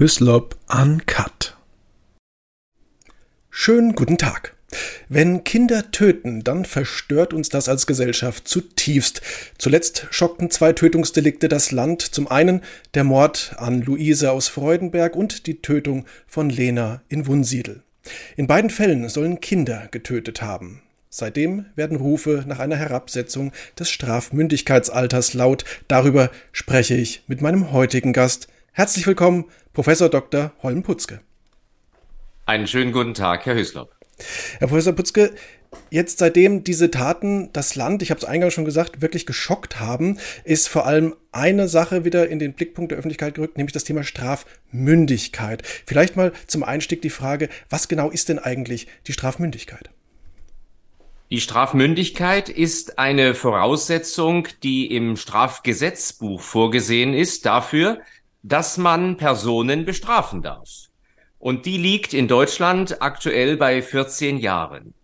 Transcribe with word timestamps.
Hyslop 0.00 0.56
Uncut. 0.66 1.58
Schönen 3.50 3.94
guten 3.94 4.16
Tag. 4.16 4.56
Wenn 5.10 5.44
Kinder 5.44 5.90
töten, 5.90 6.42
dann 6.42 6.64
verstört 6.64 7.34
uns 7.34 7.50
das 7.50 7.68
als 7.68 7.86
Gesellschaft 7.86 8.48
zutiefst. 8.48 9.20
Zuletzt 9.58 10.06
schockten 10.10 10.50
zwei 10.50 10.72
Tötungsdelikte 10.72 11.48
das 11.48 11.70
Land. 11.70 12.00
Zum 12.00 12.28
einen 12.28 12.62
der 12.94 13.04
Mord 13.04 13.52
an 13.58 13.82
Luise 13.82 14.32
aus 14.32 14.48
Freudenberg 14.48 15.16
und 15.16 15.46
die 15.46 15.60
Tötung 15.60 16.06
von 16.26 16.48
Lena 16.48 17.02
in 17.10 17.26
Wunsiedel. 17.26 17.82
In 18.38 18.46
beiden 18.46 18.70
Fällen 18.70 19.06
sollen 19.10 19.40
Kinder 19.40 19.88
getötet 19.90 20.40
haben. 20.40 20.80
Seitdem 21.10 21.66
werden 21.76 21.98
Rufe 21.98 22.44
nach 22.46 22.58
einer 22.58 22.76
Herabsetzung 22.76 23.52
des 23.78 23.90
Strafmündigkeitsalters 23.90 25.34
laut. 25.34 25.66
Darüber 25.88 26.30
spreche 26.52 26.94
ich 26.94 27.22
mit 27.26 27.42
meinem 27.42 27.70
heutigen 27.70 28.14
Gast. 28.14 28.48
Herzlich 28.72 29.04
willkommen, 29.04 29.46
Professor 29.72 30.08
Dr. 30.08 30.52
Holm 30.62 30.84
Putzke. 30.84 31.20
Einen 32.46 32.68
schönen 32.68 32.92
guten 32.92 33.14
Tag, 33.14 33.44
Herr 33.44 33.56
Hüslop. 33.56 33.92
Herr 34.60 34.68
Professor 34.68 34.92
Putzke, 34.92 35.34
jetzt 35.90 36.18
seitdem 36.18 36.62
diese 36.62 36.88
Taten 36.92 37.52
das 37.52 37.74
Land, 37.74 38.00
ich 38.00 38.10
habe 38.10 38.18
es 38.18 38.24
eingangs 38.24 38.54
schon 38.54 38.64
gesagt, 38.64 39.02
wirklich 39.02 39.26
geschockt 39.26 39.80
haben, 39.80 40.18
ist 40.44 40.68
vor 40.68 40.86
allem 40.86 41.16
eine 41.32 41.66
Sache 41.66 42.04
wieder 42.04 42.28
in 42.28 42.38
den 42.38 42.52
Blickpunkt 42.52 42.92
der 42.92 42.98
Öffentlichkeit 42.98 43.34
gerückt, 43.34 43.56
nämlich 43.56 43.72
das 43.72 43.82
Thema 43.82 44.04
Strafmündigkeit. 44.04 45.62
Vielleicht 45.84 46.14
mal 46.14 46.32
zum 46.46 46.62
Einstieg 46.62 47.02
die 47.02 47.10
Frage, 47.10 47.48
was 47.70 47.88
genau 47.88 48.08
ist 48.08 48.28
denn 48.28 48.38
eigentlich 48.38 48.86
die 49.08 49.12
Strafmündigkeit? 49.12 49.90
Die 51.30 51.40
Strafmündigkeit 51.40 52.48
ist 52.48 52.98
eine 53.00 53.34
Voraussetzung, 53.34 54.48
die 54.62 54.94
im 54.94 55.16
Strafgesetzbuch 55.16 56.40
vorgesehen 56.40 57.14
ist 57.14 57.46
dafür, 57.46 58.00
dass 58.42 58.78
man 58.78 59.16
Personen 59.16 59.84
bestrafen 59.84 60.42
darf. 60.42 60.68
Und 61.38 61.66
die 61.66 61.78
liegt 61.78 62.12
in 62.14 62.28
Deutschland 62.28 63.00
aktuell 63.00 63.56
bei 63.56 63.82
14 63.82 64.38
Jahren. 64.38 64.94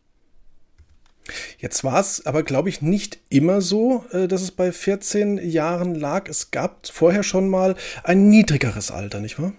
Jetzt 1.58 1.83
war 1.83 1.98
es 1.98 2.25
aber, 2.25 2.42
glaube 2.42 2.69
ich, 2.69 2.83
nicht 2.83 3.19
immer 3.28 3.60
so, 3.60 4.05
äh, 4.12 4.28
dass 4.28 4.42
es 4.42 4.52
bei 4.52 4.70
14 4.70 5.38
Jahren 5.38 5.94
lag. 5.94 6.28
Es 6.28 6.50
gab 6.50 6.86
vorher 6.86 7.22
schon 7.22 7.48
mal 7.48 7.75
ein 8.05 8.28
niedrigeres 8.28 8.91
Alter, 8.91 9.20
nicht 9.20 9.41
wahr? 9.41 9.53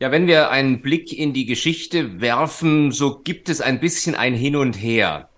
Ja, 0.00 0.10
wenn 0.10 0.26
wir 0.26 0.50
einen 0.50 0.80
Blick 0.82 1.12
in 1.16 1.32
die 1.32 1.46
Geschichte 1.46 2.20
werfen, 2.20 2.92
so 2.92 3.20
gibt 3.20 3.48
es 3.48 3.60
ein 3.60 3.80
bisschen 3.80 4.14
ein 4.14 4.34
Hin 4.34 4.56
und 4.56 4.74
Her. 4.74 5.28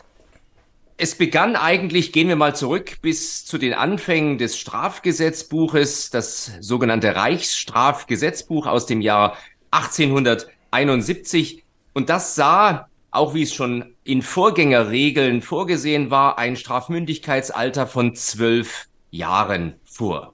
Es 0.98 1.14
begann 1.14 1.56
eigentlich, 1.56 2.10
gehen 2.12 2.28
wir 2.28 2.36
mal 2.36 2.56
zurück 2.56 3.02
bis 3.02 3.44
zu 3.44 3.58
den 3.58 3.74
Anfängen 3.74 4.38
des 4.38 4.58
Strafgesetzbuches, 4.58 6.08
das 6.08 6.52
sogenannte 6.60 7.14
Reichsstrafgesetzbuch 7.14 8.66
aus 8.66 8.86
dem 8.86 9.02
Jahr 9.02 9.36
1871. 9.72 11.64
Und 11.92 12.08
das 12.08 12.34
sah, 12.34 12.88
auch 13.10 13.34
wie 13.34 13.42
es 13.42 13.52
schon 13.52 13.94
in 14.04 14.22
Vorgängerregeln 14.22 15.42
vorgesehen 15.42 16.10
war, 16.10 16.38
ein 16.38 16.56
Strafmündigkeitsalter 16.56 17.86
von 17.86 18.14
zwölf 18.14 18.88
Jahren 19.10 19.74
vor. 19.84 20.32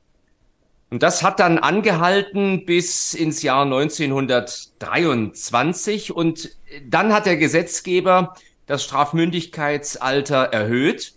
Und 0.90 1.02
das 1.02 1.24
hat 1.24 1.40
dann 1.40 1.58
angehalten 1.58 2.66
bis 2.66 3.14
ins 3.14 3.42
Jahr 3.42 3.64
1923. 3.64 6.12
Und 6.12 6.56
dann 6.86 7.12
hat 7.12 7.26
der 7.26 7.36
Gesetzgeber 7.36 8.36
das 8.66 8.84
Strafmündigkeitsalter 8.84 10.44
erhöht 10.44 11.14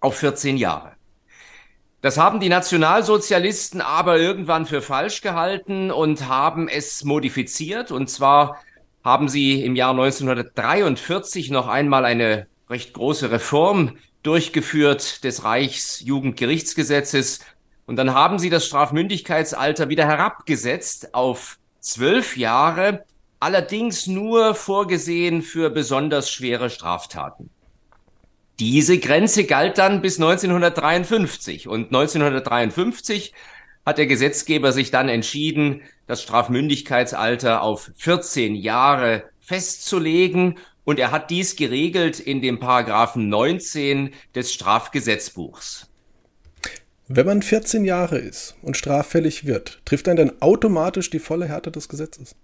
auf 0.00 0.16
14 0.16 0.56
Jahre. 0.56 0.92
Das 2.04 2.18
haben 2.18 2.38
die 2.38 2.50
Nationalsozialisten 2.50 3.80
aber 3.80 4.18
irgendwann 4.18 4.66
für 4.66 4.82
falsch 4.82 5.22
gehalten 5.22 5.90
und 5.90 6.28
haben 6.28 6.68
es 6.68 7.02
modifiziert. 7.02 7.90
Und 7.90 8.10
zwar 8.10 8.60
haben 9.02 9.30
sie 9.30 9.64
im 9.64 9.74
Jahr 9.74 9.92
1943 9.92 11.50
noch 11.50 11.66
einmal 11.66 12.04
eine 12.04 12.46
recht 12.68 12.92
große 12.92 13.30
Reform 13.30 13.96
durchgeführt 14.22 15.24
des 15.24 15.44
Reichsjugendgerichtsgesetzes. 15.44 17.40
Und 17.86 17.96
dann 17.96 18.12
haben 18.12 18.38
sie 18.38 18.50
das 18.50 18.66
Strafmündigkeitsalter 18.66 19.88
wieder 19.88 20.06
herabgesetzt 20.06 21.14
auf 21.14 21.58
zwölf 21.80 22.36
Jahre 22.36 23.04
allerdings 23.44 24.06
nur 24.06 24.54
vorgesehen 24.54 25.42
für 25.42 25.68
besonders 25.68 26.30
schwere 26.30 26.70
Straftaten. 26.70 27.50
Diese 28.58 28.96
Grenze 28.98 29.44
galt 29.44 29.76
dann 29.76 30.00
bis 30.00 30.16
1953 30.16 31.68
und 31.68 31.88
1953 31.88 33.34
hat 33.84 33.98
der 33.98 34.06
Gesetzgeber 34.06 34.72
sich 34.72 34.90
dann 34.90 35.10
entschieden, 35.10 35.82
das 36.06 36.22
Strafmündigkeitsalter 36.22 37.60
auf 37.60 37.90
14 37.96 38.54
Jahre 38.54 39.24
festzulegen 39.40 40.56
und 40.84 40.98
er 40.98 41.10
hat 41.10 41.30
dies 41.30 41.54
geregelt 41.56 42.20
in 42.20 42.40
dem 42.40 42.58
Paragraphen 42.60 43.28
19 43.28 44.14
des 44.34 44.54
Strafgesetzbuchs. 44.54 45.90
Wenn 47.08 47.26
man 47.26 47.42
14 47.42 47.84
Jahre 47.84 48.16
ist 48.16 48.56
und 48.62 48.78
straffällig 48.78 49.44
wird, 49.44 49.82
trifft 49.84 50.08
einen 50.08 50.16
dann 50.16 50.40
automatisch 50.40 51.10
die 51.10 51.18
volle 51.18 51.46
Härte 51.46 51.70
des 51.70 51.90
Gesetzes? 51.90 52.36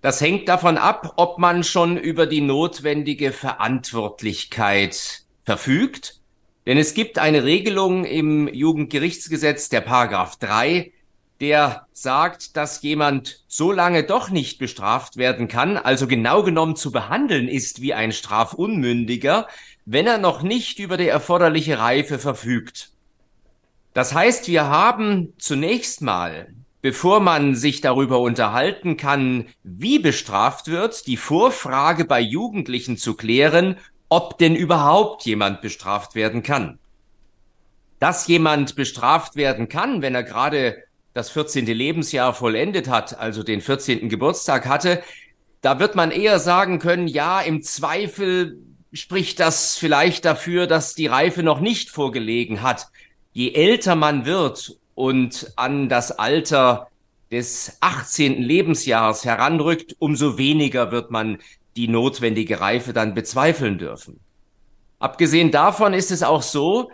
Das 0.00 0.20
hängt 0.20 0.48
davon 0.48 0.78
ab, 0.78 1.14
ob 1.16 1.38
man 1.38 1.64
schon 1.64 1.96
über 1.96 2.26
die 2.26 2.40
notwendige 2.40 3.32
Verantwortlichkeit 3.32 5.22
verfügt. 5.42 6.20
Denn 6.66 6.78
es 6.78 6.94
gibt 6.94 7.18
eine 7.18 7.44
Regelung 7.44 8.04
im 8.04 8.46
Jugendgerichtsgesetz, 8.46 9.70
der 9.70 9.80
Paragraph 9.80 10.36
3, 10.36 10.92
der 11.40 11.86
sagt, 11.92 12.56
dass 12.56 12.82
jemand 12.82 13.42
so 13.48 13.72
lange 13.72 14.04
doch 14.04 14.30
nicht 14.30 14.58
bestraft 14.58 15.16
werden 15.16 15.48
kann, 15.48 15.76
also 15.76 16.06
genau 16.06 16.42
genommen 16.42 16.76
zu 16.76 16.92
behandeln 16.92 17.48
ist 17.48 17.80
wie 17.80 17.94
ein 17.94 18.12
Strafunmündiger, 18.12 19.48
wenn 19.84 20.06
er 20.06 20.18
noch 20.18 20.42
nicht 20.42 20.78
über 20.78 20.96
die 20.96 21.08
erforderliche 21.08 21.78
Reife 21.78 22.18
verfügt. 22.18 22.90
Das 23.94 24.14
heißt, 24.14 24.48
wir 24.48 24.66
haben 24.66 25.32
zunächst 25.38 26.02
mal 26.02 26.52
bevor 26.80 27.20
man 27.20 27.54
sich 27.54 27.80
darüber 27.80 28.20
unterhalten 28.20 28.96
kann, 28.96 29.46
wie 29.62 29.98
bestraft 29.98 30.68
wird, 30.68 31.06
die 31.06 31.16
Vorfrage 31.16 32.04
bei 32.04 32.20
Jugendlichen 32.20 32.96
zu 32.96 33.14
klären, 33.14 33.76
ob 34.08 34.38
denn 34.38 34.54
überhaupt 34.54 35.24
jemand 35.26 35.60
bestraft 35.60 36.14
werden 36.14 36.42
kann. 36.42 36.78
Dass 37.98 38.26
jemand 38.28 38.76
bestraft 38.76 39.36
werden 39.36 39.68
kann, 39.68 40.02
wenn 40.02 40.14
er 40.14 40.22
gerade 40.22 40.84
das 41.14 41.30
14. 41.30 41.66
Lebensjahr 41.66 42.32
vollendet 42.32 42.88
hat, 42.88 43.18
also 43.18 43.42
den 43.42 43.60
14. 43.60 44.08
Geburtstag 44.08 44.66
hatte, 44.66 45.02
da 45.60 45.80
wird 45.80 45.96
man 45.96 46.12
eher 46.12 46.38
sagen 46.38 46.78
können, 46.78 47.08
ja, 47.08 47.40
im 47.40 47.62
Zweifel 47.62 48.58
spricht 48.92 49.40
das 49.40 49.76
vielleicht 49.76 50.24
dafür, 50.24 50.68
dass 50.68 50.94
die 50.94 51.08
Reife 51.08 51.42
noch 51.42 51.60
nicht 51.60 51.90
vorgelegen 51.90 52.62
hat. 52.62 52.86
Je 53.32 53.52
älter 53.52 53.96
man 53.96 54.24
wird, 54.24 54.78
und 54.98 55.52
an 55.54 55.88
das 55.88 56.18
Alter 56.18 56.88
des 57.30 57.76
18. 57.78 58.42
Lebensjahres 58.42 59.24
heranrückt, 59.24 59.94
umso 60.00 60.38
weniger 60.38 60.90
wird 60.90 61.12
man 61.12 61.38
die 61.76 61.86
notwendige 61.86 62.60
Reife 62.60 62.92
dann 62.92 63.14
bezweifeln 63.14 63.78
dürfen. 63.78 64.18
Abgesehen 64.98 65.52
davon 65.52 65.94
ist 65.94 66.10
es 66.10 66.24
auch 66.24 66.42
so, 66.42 66.90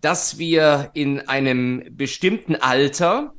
dass 0.00 0.38
wir 0.38 0.90
in 0.94 1.28
einem 1.28 1.82
bestimmten 1.90 2.54
Alter 2.54 3.34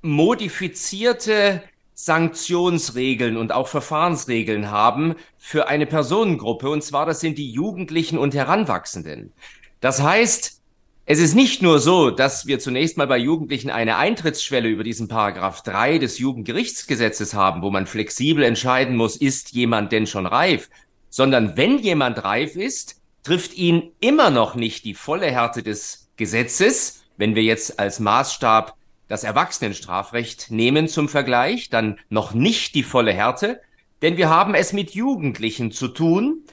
modifizierte 0.00 1.62
Sanktionsregeln 1.94 3.36
und 3.36 3.52
auch 3.52 3.68
Verfahrensregeln 3.68 4.72
haben 4.72 5.14
für 5.38 5.68
eine 5.68 5.86
Personengruppe, 5.86 6.68
und 6.68 6.82
zwar 6.82 7.06
das 7.06 7.20
sind 7.20 7.38
die 7.38 7.52
Jugendlichen 7.52 8.18
und 8.18 8.34
Heranwachsenden. 8.34 9.32
Das 9.80 10.02
heißt, 10.02 10.61
es 11.04 11.18
ist 11.18 11.34
nicht 11.34 11.62
nur 11.62 11.80
so, 11.80 12.10
dass 12.10 12.46
wir 12.46 12.60
zunächst 12.60 12.96
mal 12.96 13.08
bei 13.08 13.18
Jugendlichen 13.18 13.70
eine 13.70 13.96
Eintrittsschwelle 13.96 14.68
über 14.68 14.84
diesen 14.84 15.08
Paragraph 15.08 15.62
3 15.62 15.98
des 15.98 16.18
Jugendgerichtsgesetzes 16.18 17.34
haben, 17.34 17.62
wo 17.62 17.70
man 17.70 17.86
flexibel 17.86 18.44
entscheiden 18.44 18.96
muss, 18.96 19.16
ist 19.16 19.50
jemand 19.50 19.90
denn 19.90 20.06
schon 20.06 20.26
reif, 20.26 20.70
sondern 21.10 21.56
wenn 21.56 21.78
jemand 21.78 22.22
reif 22.22 22.54
ist, 22.54 23.00
trifft 23.24 23.54
ihn 23.54 23.90
immer 24.00 24.30
noch 24.30 24.54
nicht 24.54 24.84
die 24.84 24.94
volle 24.94 25.26
Härte 25.26 25.64
des 25.64 26.08
Gesetzes, 26.16 27.02
wenn 27.16 27.34
wir 27.34 27.42
jetzt 27.42 27.80
als 27.80 27.98
Maßstab 27.98 28.76
das 29.08 29.24
Erwachsenenstrafrecht 29.24 30.50
nehmen 30.50 30.86
zum 30.86 31.08
Vergleich, 31.08 31.68
dann 31.68 31.98
noch 32.10 32.32
nicht 32.32 32.76
die 32.76 32.84
volle 32.84 33.12
Härte, 33.12 33.60
denn 34.02 34.16
wir 34.16 34.30
haben 34.30 34.54
es 34.54 34.72
mit 34.72 34.92
Jugendlichen 34.92 35.72
zu 35.72 35.88
tun. 35.88 36.44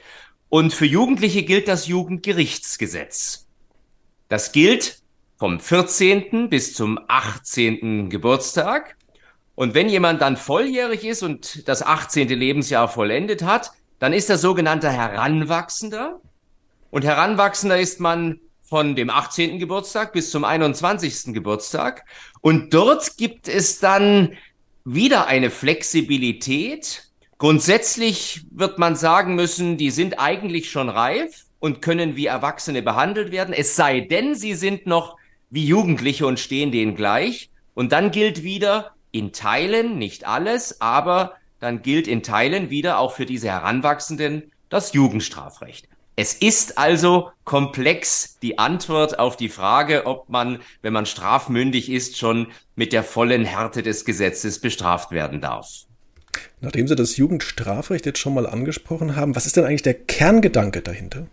Und 0.48 0.74
für 0.74 0.86
Jugendliche 0.86 1.44
gilt 1.44 1.68
das 1.68 1.86
Jugendgerichtsgesetz. 1.86 3.46
Das 4.30 4.52
gilt 4.52 5.02
vom 5.38 5.58
14. 5.58 6.48
bis 6.48 6.72
zum 6.72 7.00
18. 7.08 8.08
Geburtstag. 8.10 8.96
Und 9.56 9.74
wenn 9.74 9.88
jemand 9.88 10.22
dann 10.22 10.36
volljährig 10.36 11.04
ist 11.04 11.24
und 11.24 11.66
das 11.68 11.82
18. 11.82 12.28
Lebensjahr 12.28 12.86
vollendet 12.86 13.42
hat, 13.42 13.72
dann 13.98 14.12
ist 14.12 14.30
er 14.30 14.38
sogenannter 14.38 14.92
Heranwachsender. 14.92 16.20
Und 16.92 17.04
Heranwachsender 17.04 17.80
ist 17.80 17.98
man 17.98 18.38
von 18.62 18.94
dem 18.94 19.10
18. 19.10 19.58
Geburtstag 19.58 20.12
bis 20.12 20.30
zum 20.30 20.44
21. 20.44 21.34
Geburtstag. 21.34 22.04
Und 22.40 22.72
dort 22.72 23.16
gibt 23.16 23.48
es 23.48 23.80
dann 23.80 24.36
wieder 24.84 25.26
eine 25.26 25.50
Flexibilität. 25.50 27.10
Grundsätzlich 27.38 28.42
wird 28.52 28.78
man 28.78 28.94
sagen 28.94 29.34
müssen, 29.34 29.76
die 29.76 29.90
sind 29.90 30.20
eigentlich 30.20 30.70
schon 30.70 30.88
reif 30.88 31.46
und 31.60 31.82
können 31.82 32.16
wie 32.16 32.26
Erwachsene 32.26 32.82
behandelt 32.82 33.30
werden, 33.30 33.54
es 33.54 33.76
sei 33.76 34.00
denn, 34.00 34.34
sie 34.34 34.54
sind 34.54 34.86
noch 34.86 35.16
wie 35.50 35.66
Jugendliche 35.66 36.26
und 36.26 36.40
stehen 36.40 36.72
denen 36.72 36.96
gleich. 36.96 37.50
Und 37.74 37.92
dann 37.92 38.10
gilt 38.10 38.42
wieder 38.42 38.92
in 39.12 39.32
Teilen, 39.32 39.98
nicht 39.98 40.26
alles, 40.26 40.80
aber 40.80 41.34
dann 41.60 41.82
gilt 41.82 42.08
in 42.08 42.22
Teilen 42.22 42.70
wieder 42.70 42.98
auch 42.98 43.12
für 43.12 43.26
diese 43.26 43.48
Heranwachsenden 43.48 44.50
das 44.68 44.92
Jugendstrafrecht. 44.92 45.88
Es 46.16 46.34
ist 46.34 46.76
also 46.76 47.30
komplex 47.44 48.38
die 48.42 48.58
Antwort 48.58 49.18
auf 49.18 49.36
die 49.36 49.48
Frage, 49.48 50.06
ob 50.06 50.28
man, 50.28 50.60
wenn 50.82 50.92
man 50.92 51.06
strafmündig 51.06 51.90
ist, 51.90 52.18
schon 52.18 52.48
mit 52.74 52.92
der 52.92 53.02
vollen 53.02 53.44
Härte 53.44 53.82
des 53.82 54.04
Gesetzes 54.04 54.60
bestraft 54.60 55.12
werden 55.12 55.40
darf. 55.40 55.86
Nachdem 56.60 56.88
Sie 56.88 56.96
das 56.96 57.16
Jugendstrafrecht 57.16 58.06
jetzt 58.06 58.18
schon 58.18 58.34
mal 58.34 58.46
angesprochen 58.46 59.16
haben, 59.16 59.34
was 59.34 59.46
ist 59.46 59.56
denn 59.56 59.64
eigentlich 59.64 59.82
der 59.82 59.94
Kerngedanke 59.94 60.82
dahinter? 60.82 61.26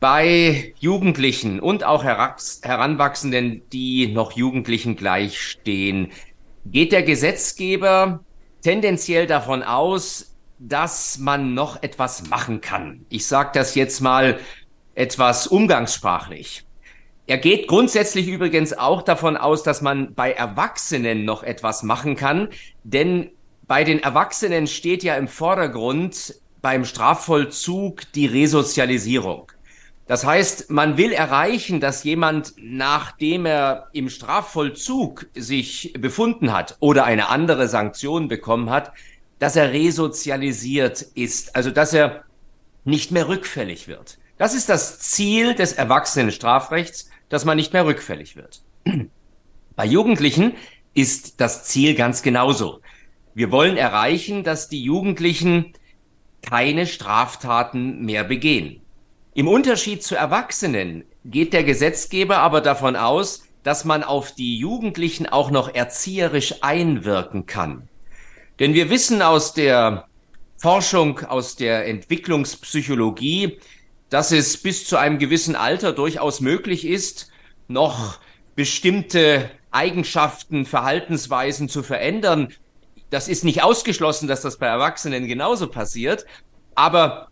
Bei 0.00 0.74
Jugendlichen 0.78 1.58
und 1.58 1.82
auch 1.82 2.04
Heranwachsenden, 2.04 3.62
die 3.72 4.06
noch 4.06 4.30
Jugendlichen 4.32 4.94
gleichstehen, 4.94 6.12
geht 6.66 6.92
der 6.92 7.02
Gesetzgeber 7.02 8.20
tendenziell 8.62 9.26
davon 9.26 9.64
aus, 9.64 10.36
dass 10.60 11.18
man 11.18 11.54
noch 11.54 11.82
etwas 11.82 12.28
machen 12.28 12.60
kann. 12.60 13.06
Ich 13.08 13.26
sage 13.26 13.50
das 13.54 13.74
jetzt 13.74 14.00
mal 14.00 14.38
etwas 14.94 15.48
umgangssprachlich. 15.48 16.64
Er 17.26 17.38
geht 17.38 17.66
grundsätzlich 17.66 18.28
übrigens 18.28 18.72
auch 18.72 19.02
davon 19.02 19.36
aus, 19.36 19.64
dass 19.64 19.82
man 19.82 20.14
bei 20.14 20.32
Erwachsenen 20.32 21.24
noch 21.24 21.42
etwas 21.42 21.82
machen 21.82 22.14
kann, 22.14 22.48
denn 22.84 23.30
bei 23.66 23.82
den 23.82 24.02
Erwachsenen 24.02 24.68
steht 24.68 25.02
ja 25.02 25.16
im 25.16 25.28
Vordergrund 25.28 26.36
beim 26.62 26.84
Strafvollzug 26.84 28.12
die 28.12 28.26
Resozialisierung. 28.26 29.50
Das 30.08 30.24
heißt, 30.24 30.70
man 30.70 30.96
will 30.96 31.12
erreichen, 31.12 31.80
dass 31.80 32.02
jemand, 32.02 32.54
nachdem 32.56 33.44
er 33.44 33.88
im 33.92 34.08
Strafvollzug 34.08 35.26
sich 35.34 35.92
befunden 35.98 36.50
hat 36.50 36.78
oder 36.80 37.04
eine 37.04 37.28
andere 37.28 37.68
Sanktion 37.68 38.26
bekommen 38.26 38.70
hat, 38.70 38.92
dass 39.38 39.54
er 39.54 39.70
resozialisiert 39.72 41.02
ist, 41.02 41.54
also 41.54 41.70
dass 41.70 41.92
er 41.92 42.24
nicht 42.84 43.10
mehr 43.10 43.28
rückfällig 43.28 43.86
wird. 43.86 44.18
Das 44.38 44.54
ist 44.54 44.70
das 44.70 44.98
Ziel 44.98 45.54
des 45.54 45.74
Erwachsenenstrafrechts, 45.74 47.10
dass 47.28 47.44
man 47.44 47.58
nicht 47.58 47.74
mehr 47.74 47.84
rückfällig 47.84 48.34
wird. 48.34 48.62
Bei 49.76 49.84
Jugendlichen 49.84 50.54
ist 50.94 51.38
das 51.38 51.64
Ziel 51.64 51.94
ganz 51.94 52.22
genauso. 52.22 52.80
Wir 53.34 53.50
wollen 53.50 53.76
erreichen, 53.76 54.42
dass 54.42 54.70
die 54.70 54.82
Jugendlichen 54.82 55.74
keine 56.40 56.86
Straftaten 56.86 58.06
mehr 58.06 58.24
begehen. 58.24 58.80
Im 59.38 59.46
Unterschied 59.46 60.02
zu 60.02 60.16
Erwachsenen 60.16 61.04
geht 61.24 61.52
der 61.52 61.62
Gesetzgeber 61.62 62.38
aber 62.38 62.60
davon 62.60 62.96
aus, 62.96 63.44
dass 63.62 63.84
man 63.84 64.02
auf 64.02 64.32
die 64.32 64.58
Jugendlichen 64.58 65.26
auch 65.26 65.52
noch 65.52 65.72
erzieherisch 65.72 66.56
einwirken 66.62 67.46
kann. 67.46 67.88
Denn 68.58 68.74
wir 68.74 68.90
wissen 68.90 69.22
aus 69.22 69.54
der 69.54 70.08
Forschung, 70.56 71.20
aus 71.20 71.54
der 71.54 71.86
Entwicklungspsychologie, 71.86 73.60
dass 74.10 74.32
es 74.32 74.56
bis 74.56 74.88
zu 74.88 74.96
einem 74.96 75.20
gewissen 75.20 75.54
Alter 75.54 75.92
durchaus 75.92 76.40
möglich 76.40 76.84
ist, 76.84 77.30
noch 77.68 78.18
bestimmte 78.56 79.48
Eigenschaften, 79.70 80.66
Verhaltensweisen 80.66 81.68
zu 81.68 81.84
verändern. 81.84 82.52
Das 83.10 83.28
ist 83.28 83.44
nicht 83.44 83.62
ausgeschlossen, 83.62 84.26
dass 84.26 84.40
das 84.40 84.56
bei 84.56 84.66
Erwachsenen 84.66 85.28
genauso 85.28 85.68
passiert. 85.68 86.26
Aber 86.74 87.28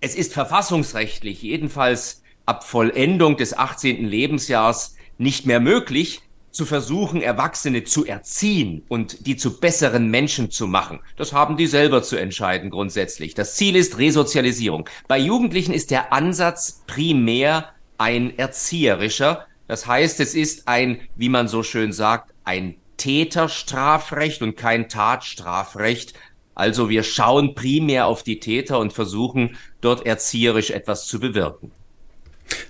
es 0.00 0.14
ist 0.14 0.32
verfassungsrechtlich 0.32 1.42
jedenfalls 1.42 2.22
ab 2.44 2.64
Vollendung 2.64 3.36
des 3.36 3.56
18. 3.56 4.06
Lebensjahrs 4.06 4.96
nicht 5.18 5.46
mehr 5.46 5.60
möglich, 5.60 6.22
zu 6.56 6.64
versuchen, 6.64 7.20
Erwachsene 7.20 7.84
zu 7.84 8.06
erziehen 8.06 8.82
und 8.88 9.26
die 9.26 9.36
zu 9.36 9.60
besseren 9.60 10.08
Menschen 10.10 10.50
zu 10.50 10.66
machen. 10.66 11.00
Das 11.16 11.34
haben 11.34 11.58
die 11.58 11.66
selber 11.66 12.02
zu 12.02 12.16
entscheiden 12.16 12.70
grundsätzlich. 12.70 13.34
Das 13.34 13.56
Ziel 13.56 13.76
ist 13.76 13.98
Resozialisierung. 13.98 14.88
Bei 15.06 15.18
Jugendlichen 15.18 15.74
ist 15.74 15.90
der 15.90 16.14
Ansatz 16.14 16.82
primär 16.86 17.74
ein 17.98 18.38
erzieherischer. 18.38 19.46
Das 19.68 19.86
heißt, 19.86 20.18
es 20.20 20.34
ist 20.34 20.66
ein, 20.66 21.02
wie 21.14 21.28
man 21.28 21.46
so 21.46 21.62
schön 21.62 21.92
sagt, 21.92 22.32
ein 22.44 22.76
Täterstrafrecht 22.96 24.40
und 24.40 24.56
kein 24.56 24.88
Tatstrafrecht. 24.88 26.14
Also 26.56 26.88
wir 26.88 27.04
schauen 27.04 27.54
primär 27.54 28.06
auf 28.06 28.24
die 28.24 28.40
Täter 28.40 28.80
und 28.80 28.92
versuchen 28.92 29.56
dort 29.80 30.04
erzieherisch 30.04 30.70
etwas 30.70 31.06
zu 31.06 31.20
bewirken. 31.20 31.70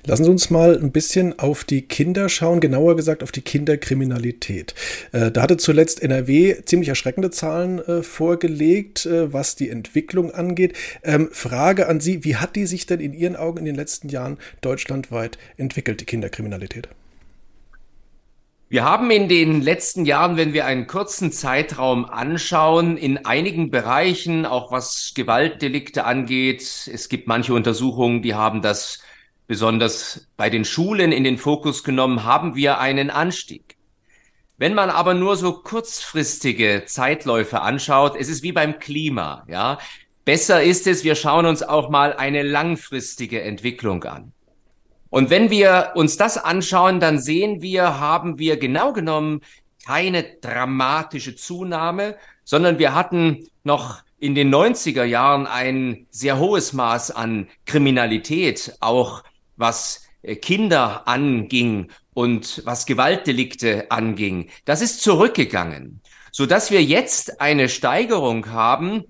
Lassen 0.05 0.25
Sie 0.25 0.31
uns 0.31 0.51
mal 0.51 0.79
ein 0.79 0.91
bisschen 0.91 1.39
auf 1.39 1.65
die 1.65 1.83
Kinder 1.83 2.29
schauen, 2.29 2.61
genauer 2.61 2.97
gesagt 2.97 3.23
auf 3.23 3.33
die 3.33 3.43
Kinderkriminalität. 3.43 4.75
Äh, 5.13 5.31
da 5.31 5.43
hatte 5.43 5.57
zuletzt 5.57 6.03
NRW 6.03 6.63
ziemlich 6.65 6.89
erschreckende 6.89 7.31
Zahlen 7.31 7.79
äh, 7.81 8.03
vorgelegt, 8.03 9.07
äh, 9.07 9.33
was 9.33 9.55
die 9.55 9.69
Entwicklung 9.69 10.33
angeht. 10.33 10.75
Ähm, 11.03 11.29
Frage 11.31 11.89
an 11.89 12.01
Sie, 12.01 12.25
wie 12.25 12.37
hat 12.37 12.57
die 12.57 12.67
sich 12.67 12.87
denn 12.87 13.01
in 13.01 13.13
Ihren 13.13 13.37
Augen 13.37 13.59
in 13.59 13.65
den 13.67 13.75
letzten 13.75 14.09
Jahren 14.09 14.39
deutschlandweit 14.63 15.39
entwickelt, 15.57 16.01
die 16.01 16.07
Kinderkriminalität? 16.07 16.89
Wir 18.69 18.83
haben 18.83 19.13
in 19.13 19.29
den 19.29 19.63
letzten 19.63 20.05
Jahren, 20.05 20.37
wenn 20.37 20.53
wir 20.53 20.67
einen 20.67 20.89
kurzen 20.89 21.31
Zeitraum 21.31 22.05
anschauen, 22.05 22.97
in 22.97 23.25
einigen 23.25 23.71
Bereichen, 23.71 24.45
auch 24.45 24.73
was 24.73 25.13
Gewaltdelikte 25.15 26.05
angeht, 26.05 26.91
es 26.93 27.09
gibt 27.09 27.29
manche 27.29 27.55
Untersuchungen, 27.55 28.23
die 28.23 28.35
haben 28.35 28.63
das 28.63 29.05
besonders 29.47 30.27
bei 30.37 30.51
den 30.51 30.65
Schulen 30.65 31.13
in 31.13 31.23
den 31.23 31.39
Fokus 31.39 31.85
genommen, 31.85 32.25
haben 32.25 32.57
wir 32.57 32.81
einen 32.81 33.11
Anstieg. 33.11 33.77
Wenn 34.59 34.75
man 34.75 34.91
aber 34.91 35.15
nur 35.15 35.37
so 35.37 35.53
kurzfristige 35.53 36.83
Zeitläufe 36.87 37.61
anschaut, 37.61 38.17
es 38.19 38.29
ist 38.29 38.43
wie 38.43 38.53
beim 38.53 38.81
Klima, 38.81 39.45
ja. 39.49 39.79
Besser 40.25 40.65
ist 40.65 40.89
es, 40.89 41.05
wir 41.05 41.15
schauen 41.15 41.47
uns 41.47 41.63
auch 41.63 41.89
mal 41.89 42.15
eine 42.15 42.43
langfristige 42.43 43.43
Entwicklung 43.43 44.03
an. 44.03 44.33
Und 45.11 45.31
wenn 45.31 45.51
wir 45.51 45.93
uns 45.95 46.17
das 46.17 46.39
anschauen, 46.39 47.01
dann 47.01 47.19
sehen 47.19 47.63
wir, 47.63 48.01
haben 48.01 48.39
wir 48.39 48.57
genau 48.57 48.93
genommen 48.93 49.41
keine 49.85 50.25
dramatische 50.41 51.37
Zunahme, 51.37 52.17
sondern 52.45 52.79
wir 52.79 52.95
hatten 52.95 53.49
noch 53.63 54.03
in 54.19 54.35
den 54.35 54.53
90er 54.53 55.05
Jahren 55.05 55.47
ein 55.47 56.07
sehr 56.11 56.39
hohes 56.39 56.73
Maß 56.73 57.11
an 57.11 57.49
Kriminalität, 57.67 58.77
auch 58.81 59.23
was 59.57 60.07
äh, 60.23 60.37
Kinder 60.37 61.07
anging 61.07 61.91
und 62.15 62.63
was 62.65 62.87
Gewaltdelikte 62.87 63.91
anging. 63.91 64.49
Das 64.65 64.81
ist 64.81 65.03
zurückgegangen, 65.03 66.01
so 66.33 66.47
dass 66.47 66.71
wir 66.71 66.83
jetzt 66.83 67.41
eine 67.41 67.69
Steigerung 67.69 68.51
haben, 68.51 69.05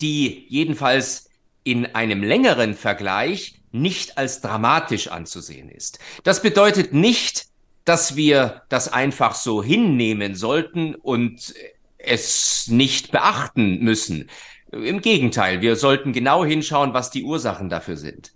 die 0.00 0.46
jedenfalls 0.48 1.30
in 1.64 1.86
einem 1.94 2.22
längeren 2.22 2.74
Vergleich 2.74 3.60
nicht 3.80 4.18
als 4.18 4.40
dramatisch 4.40 5.08
anzusehen 5.08 5.68
ist. 5.68 5.98
Das 6.24 6.42
bedeutet 6.42 6.92
nicht, 6.92 7.46
dass 7.84 8.16
wir 8.16 8.62
das 8.68 8.92
einfach 8.92 9.34
so 9.34 9.62
hinnehmen 9.62 10.34
sollten 10.34 10.94
und 10.94 11.54
es 11.98 12.68
nicht 12.68 13.12
beachten 13.12 13.78
müssen. 13.80 14.28
Im 14.72 15.00
Gegenteil, 15.00 15.60
wir 15.60 15.76
sollten 15.76 16.12
genau 16.12 16.44
hinschauen, 16.44 16.92
was 16.94 17.10
die 17.10 17.24
Ursachen 17.24 17.68
dafür 17.68 17.96
sind. 17.96 18.32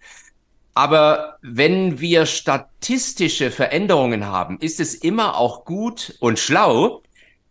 Aber 0.74 1.36
wenn 1.42 2.00
wir 2.00 2.26
statistische 2.26 3.50
Veränderungen 3.50 4.26
haben, 4.26 4.58
ist 4.60 4.78
es 4.78 4.94
immer 4.94 5.36
auch 5.36 5.64
gut 5.64 6.14
und 6.20 6.38
schlau, 6.38 7.02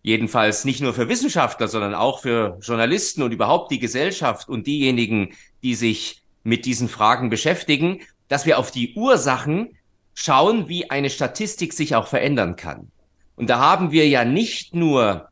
jedenfalls 0.02 0.64
nicht 0.64 0.82
nur 0.82 0.94
für 0.94 1.10
Wissenschaftler, 1.10 1.68
sondern 1.68 1.94
auch 1.94 2.22
für 2.22 2.58
Journalisten 2.62 3.22
und 3.22 3.34
überhaupt 3.34 3.72
die 3.72 3.80
Gesellschaft 3.80 4.48
und 4.48 4.66
diejenigen, 4.68 5.34
die 5.62 5.76
sich 5.76 6.24
mit 6.44 6.66
diesen 6.66 6.90
Fragen 6.90 7.30
beschäftigen, 7.30 8.02
dass 8.28 8.46
wir 8.46 8.60
auf 8.60 8.72
die 8.72 8.94
Ursachen 8.96 9.78
schauen, 10.14 10.68
wie 10.68 10.90
eine 10.90 11.10
Statistik 11.10 11.74
sich 11.74 11.96
auch 11.96 12.08
verändern 12.08 12.56
kann. 12.56 12.92
Und 13.36 13.50
da 13.50 13.60
haben 13.60 13.92
wir 13.92 14.08
ja 14.08 14.26
nicht 14.26 14.76
nur 14.76 15.30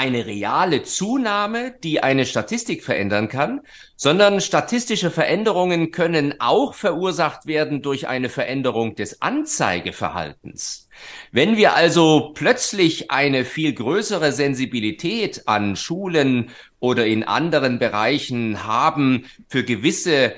eine 0.00 0.24
reale 0.24 0.82
Zunahme, 0.82 1.74
die 1.84 2.02
eine 2.02 2.24
Statistik 2.24 2.82
verändern 2.82 3.28
kann, 3.28 3.60
sondern 3.96 4.40
statistische 4.40 5.10
Veränderungen 5.10 5.90
können 5.90 6.36
auch 6.38 6.72
verursacht 6.72 7.44
werden 7.44 7.82
durch 7.82 8.08
eine 8.08 8.30
Veränderung 8.30 8.94
des 8.94 9.20
Anzeigeverhaltens. 9.20 10.88
Wenn 11.32 11.58
wir 11.58 11.74
also 11.74 12.32
plötzlich 12.32 13.10
eine 13.10 13.44
viel 13.44 13.74
größere 13.74 14.32
Sensibilität 14.32 15.46
an 15.46 15.76
Schulen 15.76 16.48
oder 16.78 17.04
in 17.04 17.22
anderen 17.22 17.78
Bereichen 17.78 18.64
haben 18.64 19.26
für 19.48 19.64
gewisse 19.64 20.32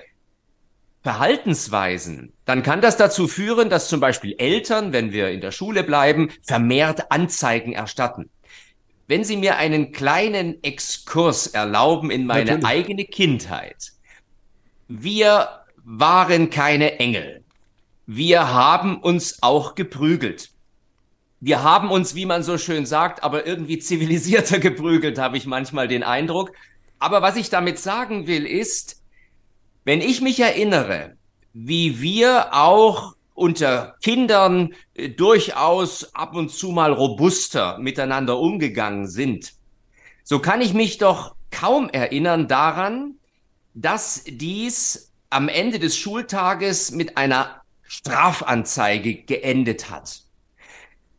Verhaltensweisen, 1.05 2.33
dann 2.47 2.65
kann 2.65 2.81
das 2.81 2.97
dazu 2.97 3.29
führen, 3.29 3.71
dass 3.71 3.89
zum 3.89 4.01
Beispiel 4.01 4.35
Eltern, 4.39 4.93
wenn 4.93 5.13
wir 5.13 5.31
in 5.31 5.41
der 5.41 5.53
Schule 5.53 5.85
bleiben, 5.85 6.31
vermehrt 6.43 7.13
Anzeigen 7.13 7.75
erstatten. 7.75 8.29
Wenn 9.13 9.25
Sie 9.25 9.37
mir 9.37 9.59
einen 9.59 9.93
kleinen 9.93 10.65
Exkurs 10.65 11.47
erlauben 11.47 12.11
in 12.11 12.25
meine 12.25 12.53
Natürlich. 12.53 12.65
eigene 12.65 13.05
Kindheit. 13.05 13.93
Wir 14.89 15.51
waren 15.85 16.49
keine 16.49 16.99
Engel. 16.99 17.45
Wir 18.07 18.55
haben 18.55 18.99
uns 19.03 19.43
auch 19.43 19.75
geprügelt. 19.75 20.53
Wir 21.41 21.63
haben 21.63 21.91
uns, 21.91 22.15
wie 22.15 22.25
man 22.25 22.43
so 22.43 22.57
schön 22.57 22.87
sagt, 22.87 23.23
aber 23.23 23.47
irgendwie 23.47 23.79
zivilisierter 23.79 24.59
geprügelt, 24.61 25.19
habe 25.19 25.37
ich 25.37 25.45
manchmal 25.45 25.89
den 25.89 26.05
Eindruck. 26.05 26.53
Aber 26.99 27.21
was 27.21 27.37
ich 27.37 27.51
damit 27.51 27.79
sagen 27.79 28.27
will, 28.27 28.47
ist, 28.47 29.03
wenn 29.85 30.01
ich 30.01 30.23
mich 30.23 30.41
erinnere, 30.41 31.19
wie 31.53 32.01
wir 32.01 32.55
auch 32.55 33.15
unter 33.35 33.97
Kindern 34.03 34.75
äh, 34.95 35.09
durchaus 35.09 36.15
ab 36.15 36.35
und 36.35 36.51
zu 36.51 36.71
mal 36.71 36.93
robuster 36.93 37.79
miteinander 37.79 38.39
umgegangen 38.39 39.07
sind, 39.07 39.55
so 40.25 40.39
kann 40.39 40.61
ich 40.61 40.75
mich 40.75 40.99
doch 40.99 41.35
kaum 41.51 41.89
erinnern 41.89 42.49
daran, 42.49 43.17
dass 43.75 44.25
dies 44.27 45.13
am 45.31 45.49
Ende 45.49 45.79
des 45.79 45.97
Schultages 45.97 46.91
mit 46.91 47.17
einer 47.17 47.63
Strafanzeige 47.83 49.23
geendet 49.23 49.91
hat. 49.91 50.23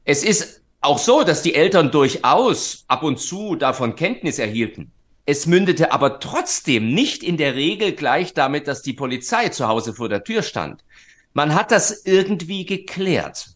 Es 0.05 0.24
ist 0.24 0.62
auch 0.82 1.00
so, 1.00 1.24
dass 1.24 1.41
die 1.41 1.55
Eltern 1.55 1.91
durchaus 1.91 2.84
ab 2.88 3.03
und 3.03 3.20
zu 3.20 3.55
davon 3.55 3.96
Kenntnis 3.96 4.39
erhielten. 4.39 4.91
Es 5.25 5.46
mündete 5.46 5.93
aber 5.93 6.20
trotzdem 6.20 6.93
nicht 6.93 7.24
in 7.24 7.38
der 7.38 7.55
Regel 7.55 7.93
gleich 7.93 8.34
damit, 8.34 8.67
dass 8.67 8.82
die 8.82 8.91
Polizei 8.93 9.50
zu 9.50 9.67
Hause 9.67 9.93
vor 9.93 10.10
der 10.10 10.25
Tür 10.25 10.43
stand. 10.43 10.84
Man 11.34 11.56
hat 11.56 11.72
das 11.72 12.06
irgendwie 12.06 12.66
geklärt. 12.66 13.50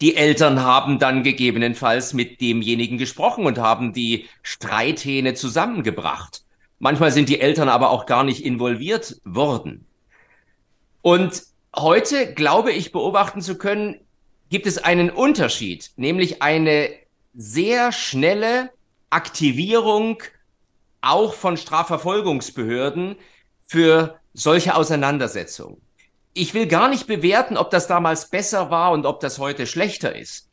Die 0.00 0.16
Eltern 0.16 0.62
haben 0.62 0.98
dann 0.98 1.22
gegebenenfalls 1.22 2.12
mit 2.12 2.40
demjenigen 2.40 2.98
gesprochen 2.98 3.46
und 3.46 3.58
haben 3.58 3.92
die 3.92 4.26
Streithähne 4.42 5.34
zusammengebracht. 5.34 6.42
Manchmal 6.78 7.12
sind 7.12 7.28
die 7.28 7.40
Eltern 7.40 7.68
aber 7.68 7.90
auch 7.90 8.06
gar 8.06 8.24
nicht 8.24 8.44
involviert 8.44 9.20
worden. 9.24 9.86
Und 11.02 11.42
heute 11.76 12.34
glaube 12.34 12.72
ich 12.72 12.90
beobachten 12.90 13.40
zu 13.40 13.58
können, 13.58 14.00
gibt 14.50 14.66
es 14.66 14.78
einen 14.78 15.10
Unterschied, 15.10 15.92
nämlich 15.96 16.42
eine 16.42 16.90
sehr 17.34 17.92
schnelle 17.92 18.70
Aktivierung 19.10 20.22
auch 21.00 21.34
von 21.34 21.56
Strafverfolgungsbehörden 21.56 23.16
für 23.64 24.18
solche 24.34 24.74
Auseinandersetzungen. 24.74 25.80
Ich 26.34 26.54
will 26.54 26.66
gar 26.66 26.88
nicht 26.88 27.06
bewerten, 27.06 27.56
ob 27.58 27.70
das 27.70 27.86
damals 27.86 28.30
besser 28.30 28.70
war 28.70 28.92
und 28.92 29.04
ob 29.04 29.20
das 29.20 29.38
heute 29.38 29.66
schlechter 29.66 30.16
ist. 30.16 30.48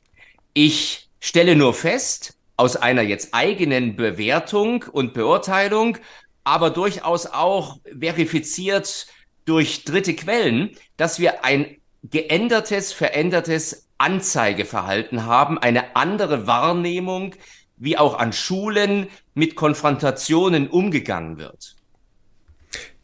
Ich 0.53 1.09
stelle 1.19 1.55
nur 1.55 1.74
fest, 1.74 2.36
aus 2.57 2.75
einer 2.75 3.01
jetzt 3.01 3.33
eigenen 3.33 3.95
Bewertung 3.95 4.83
und 4.91 5.13
Beurteilung, 5.13 5.98
aber 6.43 6.69
durchaus 6.69 7.27
auch 7.27 7.77
verifiziert 7.98 9.07
durch 9.45 9.86
dritte 9.86 10.13
Quellen, 10.15 10.71
dass 10.98 11.19
wir 11.19 11.45
ein 11.45 11.77
geändertes, 12.03 12.91
verändertes 12.91 13.88
Anzeigeverhalten 13.98 15.25
haben, 15.25 15.57
eine 15.57 15.95
andere 15.95 16.48
Wahrnehmung 16.48 17.36
wie 17.77 17.98
auch 17.98 18.19
an 18.19 18.33
Schulen 18.33 19.07
mit 19.33 19.55
Konfrontationen 19.55 20.67
umgegangen 20.69 21.38
wird. 21.38 21.77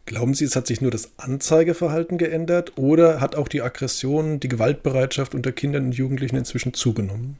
Glauben 0.06 0.36
Sie, 0.36 0.46
es 0.46 0.56
hat 0.56 0.68
sich 0.68 0.82
nur 0.82 0.92
das 0.92 1.14
Anzeigeverhalten 1.18 2.20
geändert 2.20 2.74
oder 2.76 3.20
hat 3.22 3.36
auch 3.36 3.48
die 3.48 3.64
Aggression, 3.64 4.40
die 4.40 4.48
Gewaltbereitschaft 4.48 5.34
unter 5.34 5.52
Kindern 5.52 5.86
und 5.86 5.96
Jugendlichen 5.96 6.36
inzwischen 6.36 6.76
zugenommen? 6.76 7.40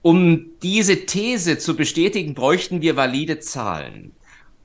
Um 0.00 0.46
diese 0.62 1.04
These 1.06 1.58
zu 1.58 1.76
bestätigen, 1.76 2.34
bräuchten 2.34 2.80
wir 2.80 2.96
valide 2.96 3.40
Zahlen. 3.40 4.12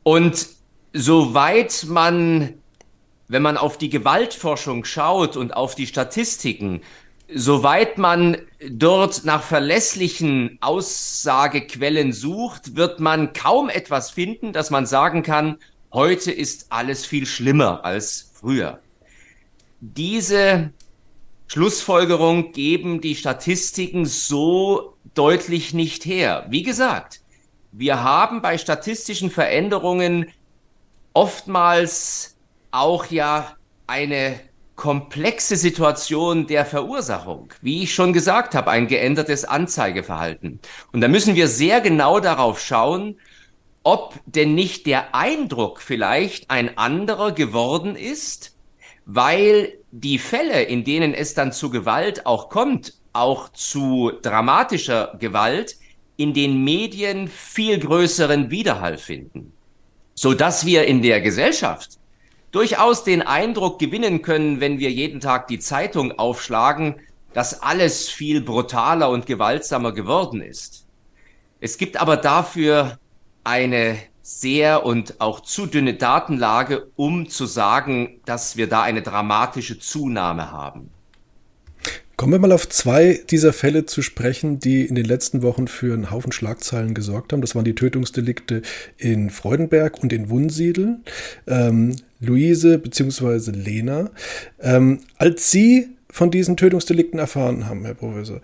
Und 0.03 0.47
soweit 0.93 1.85
man, 1.87 2.53
wenn 3.27 3.41
man 3.41 3.57
auf 3.57 3.77
die 3.77 3.89
Gewaltforschung 3.89 4.85
schaut 4.85 5.35
und 5.35 5.51
auf 5.51 5.75
die 5.75 5.85
Statistiken, 5.85 6.81
Soweit 7.33 7.97
man 7.97 8.37
dort 8.69 9.25
nach 9.25 9.43
verlässlichen 9.43 10.57
Aussagequellen 10.61 12.13
sucht, 12.13 12.77
wird 12.77 13.01
man 13.01 13.33
kaum 13.33 13.69
etwas 13.69 14.11
finden, 14.11 14.53
dass 14.53 14.69
man 14.69 14.85
sagen 14.85 15.23
kann, 15.23 15.57
heute 15.91 16.31
ist 16.31 16.67
alles 16.69 17.05
viel 17.05 17.25
schlimmer 17.25 17.83
als 17.83 18.31
früher. 18.33 18.79
Diese 19.81 20.71
Schlussfolgerung 21.47 22.53
geben 22.53 23.01
die 23.01 23.15
Statistiken 23.15 24.05
so 24.05 24.95
deutlich 25.13 25.73
nicht 25.73 26.05
her. 26.05 26.45
Wie 26.49 26.63
gesagt, 26.63 27.21
wir 27.73 28.03
haben 28.03 28.41
bei 28.41 28.57
statistischen 28.57 29.31
Veränderungen 29.31 30.31
oftmals 31.13 32.37
auch 32.71 33.07
ja 33.07 33.57
eine 33.85 34.39
komplexe 34.77 35.57
Situation 35.57 36.47
der 36.47 36.63
Verursachung. 36.63 37.51
Wie 37.61 37.83
ich 37.83 37.93
schon 37.93 38.13
gesagt 38.13 38.55
habe, 38.55 38.69
ein 38.69 38.87
geändertes 38.87 39.43
Anzeigeverhalten. 39.43 40.59
Und 40.93 41.01
da 41.01 41.09
müssen 41.09 41.35
wir 41.35 41.47
sehr 41.49 41.81
genau 41.81 42.19
darauf 42.21 42.61
schauen, 42.61 43.19
ob 43.83 44.13
denn 44.25 44.53
nicht 44.53 44.85
der 44.85 45.15
Eindruck 45.15 45.81
vielleicht 45.81 46.51
ein 46.51 46.77
anderer 46.77 47.31
geworden 47.31 47.95
ist, 47.95 48.55
weil 49.05 49.73
die 49.91 50.19
Fälle, 50.19 50.61
in 50.61 50.83
denen 50.83 51.13
es 51.13 51.33
dann 51.33 51.51
zu 51.51 51.69
Gewalt 51.69 52.25
auch 52.25 52.49
kommt, 52.49 52.93
auch 53.13 53.49
zu 53.49 54.11
dramatischer 54.21 55.15
Gewalt, 55.19 55.75
in 56.17 56.33
den 56.33 56.63
Medien 56.63 57.27
viel 57.27 57.79
größeren 57.79 58.51
Widerhall 58.51 58.97
finden, 58.97 59.53
so 60.13 60.33
dass 60.33 60.65
wir 60.65 60.85
in 60.85 61.01
der 61.01 61.21
Gesellschaft 61.21 61.97
durchaus 62.51 63.03
den 63.03 63.21
Eindruck 63.21 63.79
gewinnen 63.79 64.21
können, 64.21 64.59
wenn 64.59 64.79
wir 64.79 64.91
jeden 64.91 65.19
Tag 65.19 65.47
die 65.47 65.59
Zeitung 65.59 66.17
aufschlagen, 66.17 66.95
dass 67.33 67.61
alles 67.61 68.09
viel 68.09 68.41
brutaler 68.41 69.09
und 69.09 69.25
gewaltsamer 69.25 69.91
geworden 69.91 70.41
ist. 70.41 70.85
Es 71.59 71.77
gibt 71.77 71.99
aber 71.99 72.17
dafür 72.17 72.97
eine 73.43 73.97
sehr 74.21 74.85
und 74.85 75.21
auch 75.21 75.39
zu 75.39 75.67
dünne 75.67 75.93
Datenlage, 75.93 76.87
um 76.95 77.29
zu 77.29 77.45
sagen, 77.45 78.19
dass 78.25 78.57
wir 78.57 78.67
da 78.67 78.81
eine 78.81 79.01
dramatische 79.01 79.79
Zunahme 79.79 80.51
haben. 80.51 80.89
Kommen 82.17 82.33
wir 82.33 82.39
mal 82.39 82.51
auf 82.51 82.67
zwei 82.67 83.21
dieser 83.29 83.53
Fälle 83.53 83.85
zu 83.85 84.01
sprechen, 84.01 84.59
die 84.59 84.85
in 84.85 84.95
den 84.95 85.05
letzten 85.05 85.43
Wochen 85.43 85.67
für 85.67 85.93
einen 85.93 86.09
Haufen 86.09 86.31
Schlagzeilen 86.31 86.95
gesorgt 86.95 87.31
haben. 87.31 87.41
Das 87.41 87.53
waren 87.53 87.63
die 87.63 87.75
Tötungsdelikte 87.75 88.63
in 88.97 89.29
Freudenberg 89.29 90.01
und 90.01 90.11
in 90.11 90.29
Wunsiedel. 90.31 91.01
Ähm, 91.45 91.95
Luise 92.19 92.77
bzw. 92.79 93.51
Lena. 93.51 94.11
Ähm, 94.59 94.99
als 95.17 95.51
Sie 95.51 95.89
von 96.09 96.31
diesen 96.31 96.57
Tötungsdelikten 96.57 97.19
erfahren 97.19 97.67
haben, 97.67 97.85
Herr 97.85 97.93
Professor, 97.93 98.41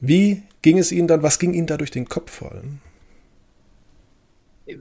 wie 0.00 0.42
ging 0.62 0.78
es 0.78 0.92
Ihnen 0.92 1.08
dann, 1.08 1.22
was 1.22 1.38
ging 1.38 1.54
Ihnen 1.54 1.66
da 1.66 1.76
durch 1.76 1.90
den 1.90 2.08
Kopf 2.08 2.30
vor 2.30 2.52
allem? 2.52 2.78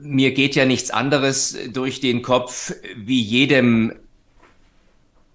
Mir 0.01 0.33
geht 0.33 0.55
ja 0.55 0.65
nichts 0.65 0.91
anderes 0.91 1.57
durch 1.71 2.01
den 2.01 2.21
Kopf 2.21 2.73
wie 2.97 3.21
jedem 3.21 3.93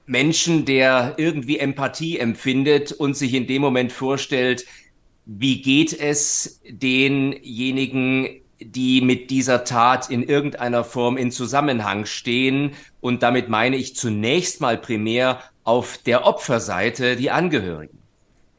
Menschen, 0.07 0.67
der 0.67 1.15
irgendwie 1.17 1.59
Empathie 1.59 2.19
empfindet 2.19 2.93
und 2.93 3.17
sich 3.17 3.33
in 3.35 3.47
dem 3.47 3.63
Moment 3.63 3.93
vorstellt, 3.93 4.67
wie 5.25 5.63
geht 5.63 5.99
es 5.99 6.61
denjenigen, 6.69 8.42
die 8.65 9.01
mit 9.01 9.31
dieser 9.31 9.65
Tat 9.65 10.11
in 10.11 10.23
irgendeiner 10.23 10.85
Form 10.85 11.17
in 11.17 11.31
Zusammenhang 11.31 12.07
stehen. 12.07 12.73
Und 13.01 13.23
damit 13.23 13.49
meine 13.49 13.77
ich 13.77 13.97
zunächst 13.97 14.61
mal 14.61 14.79
primär 14.79 15.41
auf 15.65 15.99
der 15.99 16.27
Opferseite 16.27 17.17
die 17.17 17.31
Angehörigen. 17.31 17.99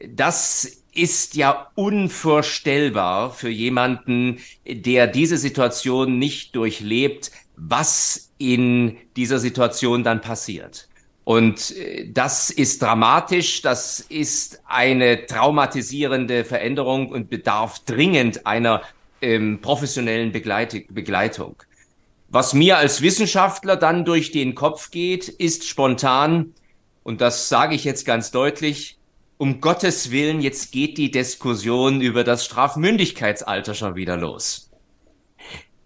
Das 0.08 0.82
ist 0.92 1.34
ja 1.34 1.70
unvorstellbar 1.74 3.30
für 3.32 3.48
jemanden, 3.48 4.38
der 4.66 5.06
diese 5.06 5.36
Situation 5.36 6.18
nicht 6.18 6.54
durchlebt, 6.54 7.30
was 7.56 8.30
in 8.38 8.96
dieser 9.16 9.38
Situation 9.38 10.04
dann 10.04 10.20
passiert. 10.20 10.88
Und 11.24 11.74
äh, 11.76 12.10
das 12.12 12.50
ist 12.50 12.82
dramatisch, 12.82 13.62
das 13.62 14.00
ist 14.00 14.60
eine 14.66 15.26
traumatisierende 15.26 16.44
Veränderung 16.44 17.08
und 17.08 17.30
bedarf 17.30 17.80
dringend 17.80 18.46
einer 18.46 18.82
ähm, 19.24 19.60
professionellen 19.60 20.32
Begleit 20.32 20.86
Begleitung. 20.88 21.56
Was 22.28 22.52
mir 22.52 22.78
als 22.78 23.00
Wissenschaftler 23.00 23.76
dann 23.76 24.04
durch 24.04 24.32
den 24.32 24.54
Kopf 24.54 24.90
geht, 24.90 25.28
ist 25.28 25.66
spontan, 25.66 26.54
und 27.02 27.20
das 27.20 27.48
sage 27.48 27.74
ich 27.74 27.84
jetzt 27.84 28.04
ganz 28.04 28.30
deutlich, 28.30 28.98
um 29.36 29.60
Gottes 29.60 30.10
Willen, 30.10 30.40
jetzt 30.40 30.72
geht 30.72 30.96
die 30.98 31.10
Diskussion 31.10 32.00
über 32.00 32.24
das 32.24 32.44
Strafmündigkeitsalter 32.44 33.74
schon 33.74 33.94
wieder 33.94 34.16
los. 34.16 34.70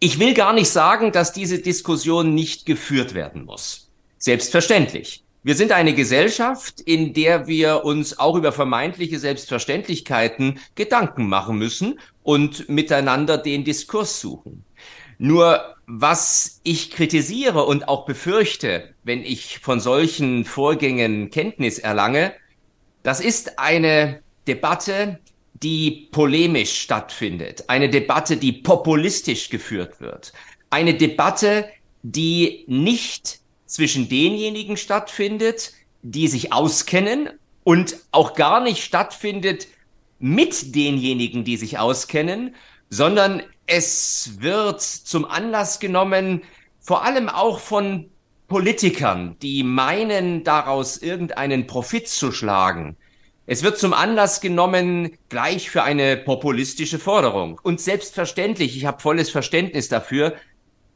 Ich 0.00 0.18
will 0.18 0.34
gar 0.34 0.52
nicht 0.52 0.68
sagen, 0.68 1.12
dass 1.12 1.32
diese 1.32 1.58
Diskussion 1.58 2.34
nicht 2.34 2.66
geführt 2.66 3.14
werden 3.14 3.44
muss. 3.44 3.90
Selbstverständlich. 4.18 5.24
Wir 5.44 5.54
sind 5.54 5.72
eine 5.72 5.94
Gesellschaft, 5.94 6.80
in 6.80 7.14
der 7.14 7.46
wir 7.46 7.84
uns 7.84 8.18
auch 8.18 8.34
über 8.34 8.52
vermeintliche 8.52 9.18
Selbstverständlichkeiten 9.18 10.58
Gedanken 10.74 11.28
machen 11.28 11.58
müssen 11.58 12.00
und 12.22 12.68
miteinander 12.68 13.38
den 13.38 13.64
Diskurs 13.64 14.20
suchen. 14.20 14.64
Nur 15.18 15.76
was 15.86 16.60
ich 16.64 16.90
kritisiere 16.90 17.64
und 17.64 17.88
auch 17.88 18.04
befürchte, 18.04 18.94
wenn 19.04 19.22
ich 19.22 19.60
von 19.60 19.80
solchen 19.80 20.44
Vorgängen 20.44 21.30
Kenntnis 21.30 21.78
erlange, 21.78 22.34
das 23.02 23.20
ist 23.20 23.58
eine 23.58 24.20
Debatte, 24.46 25.18
die 25.62 26.08
polemisch 26.12 26.80
stattfindet, 26.80 27.64
eine 27.68 27.88
Debatte, 27.88 28.36
die 28.36 28.52
populistisch 28.52 29.50
geführt 29.50 30.00
wird, 30.00 30.32
eine 30.70 30.94
Debatte, 30.94 31.68
die 32.02 32.64
nicht 32.66 33.40
zwischen 33.68 34.08
denjenigen 34.08 34.76
stattfindet, 34.76 35.72
die 36.02 36.26
sich 36.26 36.52
auskennen 36.52 37.30
und 37.62 37.96
auch 38.10 38.34
gar 38.34 38.60
nicht 38.60 38.82
stattfindet 38.82 39.68
mit 40.18 40.74
denjenigen, 40.74 41.44
die 41.44 41.56
sich 41.56 41.78
auskennen, 41.78 42.56
sondern 42.90 43.42
es 43.66 44.40
wird 44.40 44.80
zum 44.80 45.24
Anlass 45.26 45.78
genommen, 45.78 46.42
vor 46.80 47.04
allem 47.04 47.28
auch 47.28 47.60
von 47.60 48.10
Politikern, 48.48 49.36
die 49.42 49.62
meinen, 49.62 50.42
daraus 50.42 50.96
irgendeinen 50.96 51.66
Profit 51.66 52.08
zu 52.08 52.32
schlagen. 52.32 52.96
Es 53.46 53.62
wird 53.62 53.78
zum 53.78 53.92
Anlass 53.92 54.40
genommen, 54.40 55.16
gleich 55.28 55.70
für 55.70 55.82
eine 55.82 56.16
populistische 56.16 56.98
Forderung. 56.98 57.60
Und 57.62 57.80
selbstverständlich, 57.80 58.76
ich 58.76 58.86
habe 58.86 59.00
volles 59.00 59.30
Verständnis 59.30 59.88
dafür, 59.88 60.34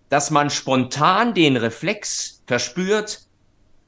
dass 0.09 0.31
man 0.31 0.50
spontan 0.50 1.35
den 1.35 1.57
Reflex 1.57 2.41
verspürt, 2.52 3.21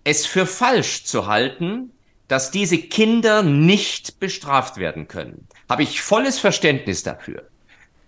es 0.04 0.24
für 0.24 0.46
falsch 0.46 1.04
zu 1.04 1.26
halten, 1.26 1.90
dass 2.28 2.50
diese 2.50 2.78
Kinder 2.78 3.42
nicht 3.42 4.18
bestraft 4.20 4.78
werden 4.78 5.06
können. 5.06 5.46
Habe 5.68 5.82
ich 5.82 6.00
volles 6.00 6.38
Verständnis 6.38 7.02
dafür. 7.02 7.42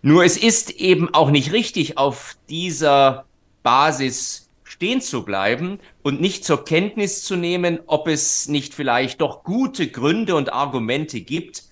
Nur 0.01 0.25
es 0.25 0.39
ist 0.39 0.71
eben 0.71 1.13
auch 1.13 1.31
nicht 1.31 1.53
richtig, 1.53 1.99
auf 1.99 2.39
dieser 2.49 3.27
Basis 3.63 4.49
stehen 4.65 5.03
zu 5.03 5.27
bleiben 5.27 5.79
und 6.03 6.23
nicht 6.23 6.47
zur 6.47 6.65
Kenntnis 6.65 7.23
zu 7.23 7.37
nehmen, 7.37 7.81
ob 7.87 8.09
es 8.09 8.49
nicht 8.49 8.73
vielleicht 8.73 9.21
doch 9.21 9.45
gute 9.45 9.89
Gründe 9.89 10.37
und 10.37 10.55
Argumente 10.55 11.21
gibt 11.21 11.65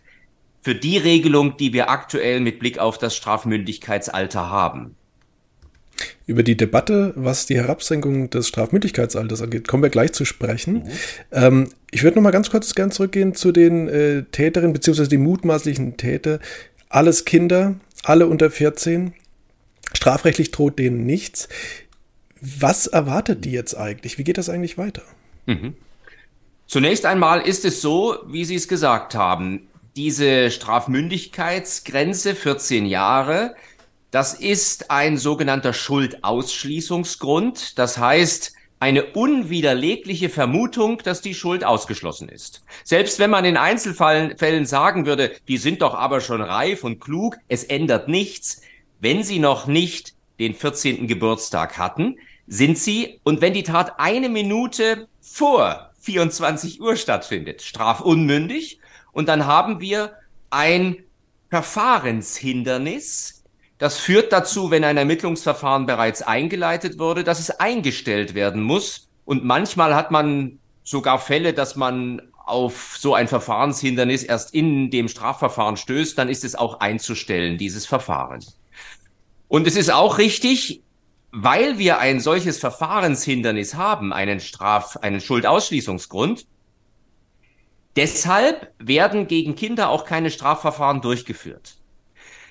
für 0.60 0.74
die 0.74 0.98
Regelung, 0.98 1.56
die 1.56 1.72
wir 1.72 1.88
aktuell 1.88 2.40
mit 2.40 2.58
Blick 2.58 2.78
auf 2.78 2.98
das 2.98 3.16
Strafmündigkeitsalter 3.16 4.50
haben. 4.50 4.94
Über 6.26 6.42
die 6.42 6.56
Debatte, 6.56 7.12
was 7.16 7.46
die 7.46 7.56
Herabsenkung 7.56 8.30
des 8.30 8.48
Strafmündigkeitsalters 8.48 9.42
angeht, 9.42 9.68
kommen 9.68 9.82
wir 9.82 9.90
gleich 9.90 10.12
zu 10.12 10.24
sprechen. 10.24 10.74
Mhm. 10.74 10.90
Ähm, 11.32 11.68
ich 11.90 12.02
würde 12.02 12.16
noch 12.16 12.22
mal 12.22 12.30
ganz 12.30 12.50
kurz 12.50 12.74
gern 12.74 12.90
zurückgehen 12.90 13.34
zu 13.34 13.52
den 13.52 13.88
äh, 13.88 14.24
Täterinnen 14.24 14.72
bzw. 14.72 15.06
die 15.06 15.18
mutmaßlichen 15.18 15.96
Täter. 15.96 16.40
Alles 16.88 17.24
Kinder, 17.24 17.74
alle 18.02 18.26
unter 18.26 18.50
14. 18.50 19.12
Strafrechtlich 19.94 20.50
droht 20.50 20.78
denen 20.78 21.06
nichts. 21.06 21.48
Was 22.40 22.86
erwartet 22.86 23.44
die 23.44 23.52
jetzt 23.52 23.74
eigentlich? 23.74 24.18
Wie 24.18 24.24
geht 24.24 24.38
das 24.38 24.48
eigentlich 24.48 24.76
weiter? 24.76 25.02
Mhm. 25.46 25.74
Zunächst 26.66 27.06
einmal 27.06 27.40
ist 27.42 27.64
es 27.64 27.80
so, 27.80 28.18
wie 28.26 28.44
Sie 28.44 28.54
es 28.54 28.68
gesagt 28.68 29.14
haben. 29.14 29.68
Diese 29.96 30.50
Strafmündigkeitsgrenze 30.50 32.34
14 32.34 32.86
Jahre 32.86 33.54
das 34.14 34.32
ist 34.32 34.92
ein 34.92 35.18
sogenannter 35.18 35.72
Schuldausschließungsgrund. 35.72 37.76
Das 37.80 37.98
heißt, 37.98 38.52
eine 38.78 39.06
unwiderlegliche 39.06 40.28
Vermutung, 40.28 40.98
dass 40.98 41.20
die 41.20 41.34
Schuld 41.34 41.64
ausgeschlossen 41.64 42.28
ist. 42.28 42.62
Selbst 42.84 43.18
wenn 43.18 43.30
man 43.30 43.44
in 43.44 43.56
Einzelfällen 43.56 44.66
sagen 44.66 45.04
würde, 45.04 45.32
die 45.48 45.56
sind 45.56 45.82
doch 45.82 45.94
aber 45.94 46.20
schon 46.20 46.42
reif 46.42 46.84
und 46.84 47.00
klug, 47.00 47.38
es 47.48 47.64
ändert 47.64 48.06
nichts, 48.06 48.60
wenn 49.00 49.24
sie 49.24 49.40
noch 49.40 49.66
nicht 49.66 50.14
den 50.38 50.54
14. 50.54 51.08
Geburtstag 51.08 51.76
hatten, 51.76 52.16
sind 52.46 52.78
sie, 52.78 53.18
und 53.24 53.40
wenn 53.40 53.52
die 53.52 53.64
Tat 53.64 53.98
eine 53.98 54.28
Minute 54.28 55.08
vor 55.20 55.90
24 56.02 56.80
Uhr 56.80 56.94
stattfindet, 56.94 57.62
strafunmündig, 57.62 58.78
und 59.10 59.28
dann 59.28 59.46
haben 59.46 59.80
wir 59.80 60.12
ein 60.50 60.98
Verfahrenshindernis, 61.48 63.43
das 63.78 63.98
führt 63.98 64.32
dazu, 64.32 64.70
wenn 64.70 64.84
ein 64.84 64.96
Ermittlungsverfahren 64.96 65.86
bereits 65.86 66.22
eingeleitet 66.22 66.98
wurde, 66.98 67.24
dass 67.24 67.40
es 67.40 67.50
eingestellt 67.50 68.34
werden 68.34 68.62
muss. 68.62 69.08
Und 69.24 69.44
manchmal 69.44 69.94
hat 69.94 70.10
man 70.10 70.58
sogar 70.84 71.18
Fälle, 71.18 71.54
dass 71.54 71.76
man 71.76 72.22
auf 72.44 72.96
so 72.98 73.14
ein 73.14 73.26
Verfahrenshindernis 73.26 74.22
erst 74.22 74.54
in 74.54 74.90
dem 74.90 75.08
Strafverfahren 75.08 75.76
stößt, 75.76 76.16
dann 76.18 76.28
ist 76.28 76.44
es 76.44 76.54
auch 76.54 76.80
einzustellen, 76.80 77.58
dieses 77.58 77.86
Verfahren. 77.86 78.44
Und 79.48 79.66
es 79.66 79.76
ist 79.76 79.90
auch 79.90 80.18
richtig, 80.18 80.82
weil 81.32 81.78
wir 81.78 81.98
ein 81.98 82.20
solches 82.20 82.58
Verfahrenshindernis 82.58 83.74
haben, 83.74 84.12
einen 84.12 84.40
Straf, 84.40 84.98
einen 84.98 85.20
Schuldausschließungsgrund, 85.20 86.46
deshalb 87.96 88.72
werden 88.78 89.26
gegen 89.26 89.56
Kinder 89.56 89.88
auch 89.88 90.04
keine 90.04 90.30
Strafverfahren 90.30 91.00
durchgeführt. 91.00 91.76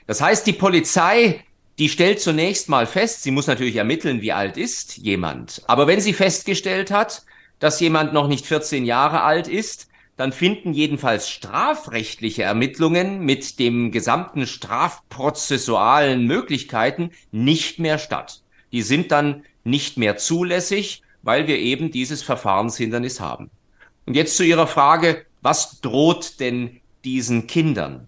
Das 0.08 0.22
heißt, 0.22 0.46
die 0.46 0.54
Polizei, 0.54 1.44
die 1.80 1.90
stellt 1.90 2.20
zunächst 2.20 2.70
mal 2.70 2.86
fest, 2.86 3.24
sie 3.24 3.32
muss 3.32 3.48
natürlich 3.48 3.76
ermitteln, 3.76 4.22
wie 4.22 4.34
alt 4.34 4.58
ist 4.58 4.98
jemand. 4.98 5.62
Aber 5.68 5.88
wenn 5.88 6.02
sie 6.02 6.14
festgestellt 6.14 6.92
hat, 6.92 7.24
dass 7.60 7.80
jemand 7.80 8.14
noch 8.14 8.28
nicht 8.28 8.46
14 8.46 8.86
Jahre 8.86 9.22
alt 9.22 9.48
ist, 9.48 9.88
dann 10.18 10.32
finden 10.32 10.74
jedenfalls 10.74 11.30
strafrechtliche 11.30 12.44
Ermittlungen 12.44 13.22
mit 13.22 13.58
dem 13.58 13.92
gesamten 13.92 14.46
strafprozessualen 14.46 16.28
Möglichkeiten 16.28 17.12
nicht 17.32 17.80
mehr 17.80 17.98
statt. 17.98 18.42
Die 18.72 18.84
sind 18.84 19.12
dann 19.12 19.44
nicht 19.64 19.98
mehr 19.98 20.18
zulässig, 20.18 21.02
weil 21.24 21.48
wir 21.48 21.58
eben 21.58 21.90
dieses 21.90 22.22
Verfahrenshindernis 22.22 23.20
haben. 23.20 23.50
Und 24.06 24.16
jetzt 24.16 24.38
zu 24.38 24.44
Ihrer 24.44 24.68
Frage, 24.68 25.26
was 25.42 25.82
droht 25.82 26.40
denn 26.40 26.82
diesen 27.04 27.48
Kindern? 27.48 28.08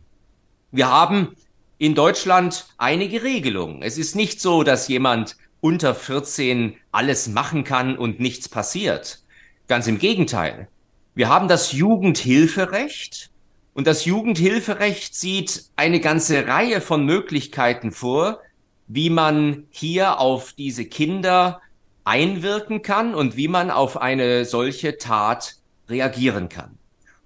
Wir 0.71 0.89
haben 0.89 1.35
in 1.77 1.95
Deutschland 1.95 2.67
einige 2.77 3.23
Regelungen. 3.23 3.81
Es 3.81 3.97
ist 3.97 4.15
nicht 4.15 4.39
so, 4.39 4.63
dass 4.63 4.87
jemand 4.87 5.35
unter 5.61 5.95
14 5.95 6.75
alles 6.91 7.27
machen 7.27 7.63
kann 7.63 7.97
und 7.97 8.19
nichts 8.19 8.47
passiert. 8.47 9.23
Ganz 9.67 9.87
im 9.87 9.97
Gegenteil. 9.97 10.67
Wir 11.15 11.29
haben 11.29 11.47
das 11.47 11.71
Jugendhilferecht 11.71 13.29
und 13.73 13.87
das 13.87 14.05
Jugendhilferecht 14.05 15.15
sieht 15.15 15.65
eine 15.75 15.99
ganze 15.99 16.47
Reihe 16.47 16.81
von 16.81 17.05
Möglichkeiten 17.05 17.91
vor, 17.91 18.39
wie 18.87 19.09
man 19.09 19.65
hier 19.69 20.19
auf 20.19 20.53
diese 20.53 20.85
Kinder 20.85 21.61
einwirken 22.03 22.83
kann 22.83 23.15
und 23.15 23.35
wie 23.35 23.47
man 23.47 23.71
auf 23.71 23.97
eine 23.97 24.45
solche 24.45 24.97
Tat 24.97 25.55
reagieren 25.89 26.49
kann. 26.49 26.77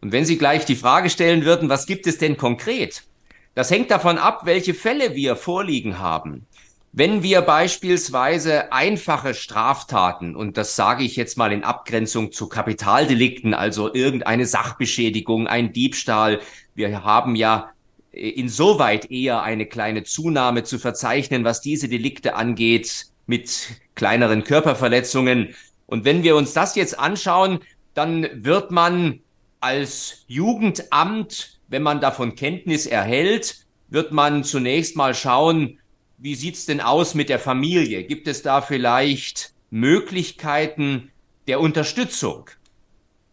Und 0.01 0.11
wenn 0.13 0.25
Sie 0.25 0.37
gleich 0.37 0.65
die 0.65 0.77
Frage 0.77 1.09
stellen 1.09 1.43
würden, 1.43 1.67
was 1.67 1.85
gibt 1.85 2.07
es 2.07 2.17
denn 2.17 2.37
konkret? 2.37 3.03
Das 3.59 3.71
hängt 3.71 3.91
davon 3.91 4.17
ab, 4.17 4.45
welche 4.45 4.73
Fälle 4.73 5.15
wir 5.15 5.35
vorliegen 5.35 5.99
haben. 5.99 6.45
Wenn 6.93 7.23
wir 7.23 7.41
beispielsweise 7.41 8.71
einfache 8.71 9.33
Straftaten, 9.33 10.33
und 10.33 10.55
das 10.55 10.77
sage 10.77 11.03
ich 11.03 11.17
jetzt 11.17 11.37
mal 11.37 11.51
in 11.51 11.65
Abgrenzung 11.65 12.31
zu 12.31 12.47
Kapitaldelikten, 12.47 13.53
also 13.53 13.93
irgendeine 13.93 14.45
Sachbeschädigung, 14.45 15.47
ein 15.47 15.73
Diebstahl, 15.73 16.39
wir 16.73 17.03
haben 17.03 17.35
ja 17.35 17.71
insoweit 18.13 19.11
eher 19.11 19.43
eine 19.43 19.65
kleine 19.65 20.05
Zunahme 20.05 20.63
zu 20.63 20.79
verzeichnen, 20.79 21.43
was 21.43 21.59
diese 21.59 21.89
Delikte 21.89 22.35
angeht, 22.35 23.07
mit 23.25 23.71
kleineren 23.93 24.45
Körperverletzungen. 24.45 25.53
Und 25.85 26.05
wenn 26.05 26.23
wir 26.23 26.37
uns 26.37 26.53
das 26.53 26.75
jetzt 26.75 26.97
anschauen, 26.97 27.59
dann 27.93 28.25
wird 28.33 28.71
man 28.71 29.19
als 29.59 30.23
Jugendamt 30.27 31.58
wenn 31.69 31.83
man 31.83 32.01
davon 32.01 32.35
Kenntnis 32.35 32.85
erhält, 32.85 33.65
wird 33.87 34.11
man 34.11 34.43
zunächst 34.43 34.95
mal 34.95 35.15
schauen, 35.15 35.79
wie 36.17 36.35
sieht's 36.35 36.65
denn 36.65 36.81
aus 36.81 37.15
mit 37.15 37.29
der 37.29 37.39
Familie? 37.39 38.03
Gibt 38.03 38.27
es 38.27 38.41
da 38.41 38.61
vielleicht 38.61 39.53
Möglichkeiten 39.69 41.11
der 41.47 41.61
Unterstützung? 41.61 42.49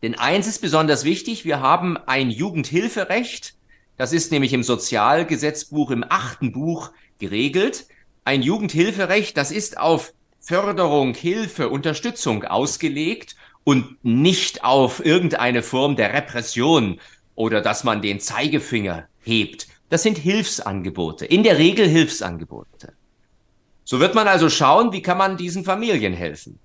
Denn 0.02 0.14
eins 0.14 0.46
ist 0.46 0.60
besonders 0.60 1.04
wichtig, 1.04 1.44
wir 1.44 1.60
haben 1.60 1.96
ein 1.96 2.30
Jugendhilferecht, 2.30 3.54
das 3.96 4.12
ist 4.12 4.30
nämlich 4.30 4.52
im 4.52 4.62
Sozialgesetzbuch 4.62 5.90
im 5.90 6.04
achten 6.06 6.52
Buch 6.52 6.92
geregelt. 7.18 7.86
Ein 8.24 8.42
Jugendhilferecht, 8.42 9.36
das 9.36 9.50
ist 9.50 9.78
auf 9.78 10.12
Förderung, 10.38 11.14
Hilfe, 11.14 11.70
Unterstützung 11.70 12.44
ausgelegt 12.44 13.36
und 13.64 14.04
nicht 14.04 14.62
auf 14.64 15.04
irgendeine 15.04 15.62
Form 15.62 15.96
der 15.96 16.12
Repression 16.12 17.00
oder 17.36 17.60
dass 17.60 17.84
man 17.84 18.02
den 18.02 18.18
Zeigefinger 18.18 19.06
hebt. 19.22 19.68
Das 19.88 20.02
sind 20.02 20.18
Hilfsangebote, 20.18 21.24
in 21.24 21.44
der 21.44 21.58
Regel 21.58 21.86
Hilfsangebote. 21.86 22.92
So 23.84 24.00
wird 24.00 24.16
man 24.16 24.26
also 24.26 24.50
schauen, 24.50 24.92
wie 24.92 25.02
kann 25.02 25.18
man 25.18 25.36
diesen 25.36 25.62
Familien 25.62 26.12
helfen. 26.12 26.58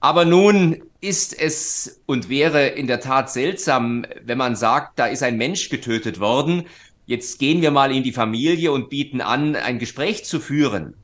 Aber 0.00 0.26
nun 0.26 0.82
ist 1.00 1.38
es 1.38 2.02
und 2.06 2.28
wäre 2.28 2.66
in 2.66 2.86
der 2.86 3.00
Tat 3.00 3.30
seltsam, 3.30 4.04
wenn 4.22 4.38
man 4.38 4.54
sagt, 4.54 4.98
da 4.98 5.06
ist 5.06 5.22
ein 5.22 5.38
Mensch 5.38 5.70
getötet 5.70 6.20
worden. 6.20 6.66
Jetzt 7.06 7.38
gehen 7.38 7.62
wir 7.62 7.70
mal 7.70 7.90
in 7.90 8.02
die 8.02 8.12
Familie 8.12 8.70
und 8.70 8.90
bieten 8.90 9.22
an, 9.22 9.56
ein 9.56 9.78
Gespräch 9.78 10.24
zu 10.24 10.40
führen. 10.40 10.94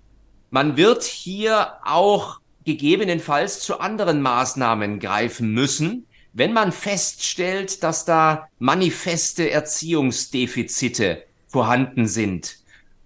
Man 0.50 0.76
wird 0.76 1.02
hier 1.02 1.72
auch 1.82 2.40
gegebenenfalls 2.64 3.60
zu 3.60 3.80
anderen 3.80 4.20
Maßnahmen 4.20 5.00
greifen 5.00 5.52
müssen, 5.52 6.06
wenn 6.34 6.52
man 6.52 6.72
feststellt, 6.72 7.82
dass 7.82 8.04
da 8.04 8.48
manifeste 8.58 9.50
Erziehungsdefizite 9.50 11.22
vorhanden 11.46 12.06
sind. 12.08 12.58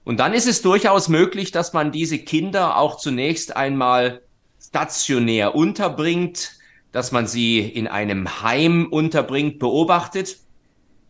Und 0.03 0.19
dann 0.19 0.33
ist 0.33 0.49
es 0.49 0.63
durchaus 0.63 1.09
möglich, 1.09 1.51
dass 1.53 1.75
man 1.75 1.93
diese 1.93 2.19
Kinder 2.19 2.79
auch 2.79 2.97
zunächst 2.97 3.55
einmal 3.55 4.23
stationär 4.59 5.55
unterbringt, 5.55 6.53
dass 6.91 7.13
man 7.13 7.27
sie 7.27 7.61
in 7.61 7.87
einem 7.87 8.43
Heim 8.43 8.87
unterbringt, 8.91 9.59
beobachtet 9.59 10.39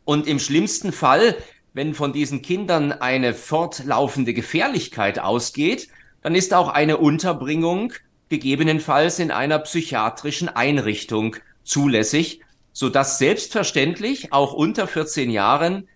und 0.04 0.26
im 0.26 0.40
schlimmsten 0.40 0.90
Fall, 0.90 1.36
wenn 1.72 1.94
von 1.94 2.12
diesen 2.12 2.42
Kindern 2.42 2.90
eine 2.90 3.32
fortlaufende 3.32 4.34
Gefährlichkeit 4.34 5.20
ausgeht, 5.20 5.88
dann 6.22 6.34
ist 6.34 6.52
auch 6.52 6.68
eine 6.68 6.96
Unterbringung 6.96 7.92
gegebenenfalls 8.28 9.20
in 9.20 9.30
einer 9.30 9.60
psychiatrischen 9.60 10.48
Einrichtung 10.48 11.36
zulässig, 11.68 12.40
so 12.72 12.88
dass 12.88 13.18
selbstverständlich 13.18 14.32
auch 14.32 14.52
unter 14.52 14.86
14 14.86 15.30
Jahren 15.30 15.88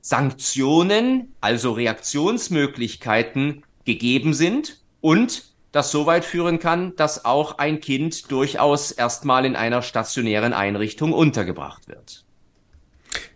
Sanktionen, 0.00 1.34
also 1.40 1.72
Reaktionsmöglichkeiten 1.72 3.64
gegeben 3.84 4.34
sind 4.34 4.80
und 5.00 5.44
das 5.72 5.90
so 5.90 6.06
weit 6.06 6.24
führen 6.24 6.58
kann, 6.58 6.94
dass 6.96 7.24
auch 7.24 7.58
ein 7.58 7.80
Kind 7.80 8.30
durchaus 8.30 8.92
erstmal 8.92 9.44
in 9.44 9.56
einer 9.56 9.82
stationären 9.82 10.52
Einrichtung 10.52 11.12
untergebracht 11.12 11.88
wird. 11.88 12.24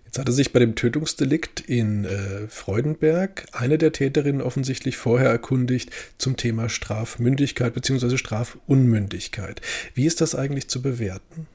Jetzt 0.04 0.18
hatte 0.18 0.32
sich 0.32 0.52
bei 0.52 0.58
dem 0.58 0.74
Tötungsdelikt 0.74 1.60
in 1.60 2.04
äh, 2.04 2.48
Freudenberg 2.48 3.46
eine 3.52 3.78
der 3.78 3.92
Täterinnen 3.92 4.42
offensichtlich 4.42 4.96
vorher 4.96 5.30
erkundigt 5.30 5.90
zum 6.18 6.36
Thema 6.36 6.68
Strafmündigkeit 6.68 7.74
bzw. 7.74 8.16
Strafunmündigkeit. 8.16 9.60
Wie 9.94 10.06
ist 10.06 10.20
das 10.20 10.34
eigentlich 10.34 10.68
zu 10.68 10.82
bewerten? 10.82 11.46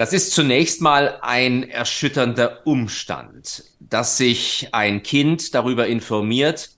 Das 0.00 0.14
ist 0.14 0.32
zunächst 0.32 0.80
mal 0.80 1.18
ein 1.20 1.68
erschütternder 1.68 2.66
Umstand, 2.66 3.64
dass 3.80 4.16
sich 4.16 4.68
ein 4.72 5.02
Kind 5.02 5.54
darüber 5.54 5.88
informiert, 5.88 6.70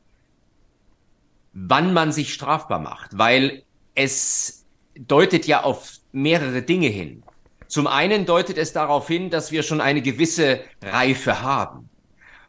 wann 1.52 1.92
man 1.92 2.10
sich 2.10 2.34
strafbar 2.34 2.80
macht, 2.80 3.16
weil 3.16 3.62
es 3.94 4.64
deutet 4.98 5.46
ja 5.46 5.62
auf 5.62 5.98
mehrere 6.10 6.62
Dinge 6.62 6.88
hin. 6.88 7.22
Zum 7.68 7.86
einen 7.86 8.26
deutet 8.26 8.58
es 8.58 8.72
darauf 8.72 9.06
hin, 9.06 9.30
dass 9.30 9.52
wir 9.52 9.62
schon 9.62 9.80
eine 9.80 10.02
gewisse 10.02 10.58
Reife 10.82 11.42
haben 11.42 11.90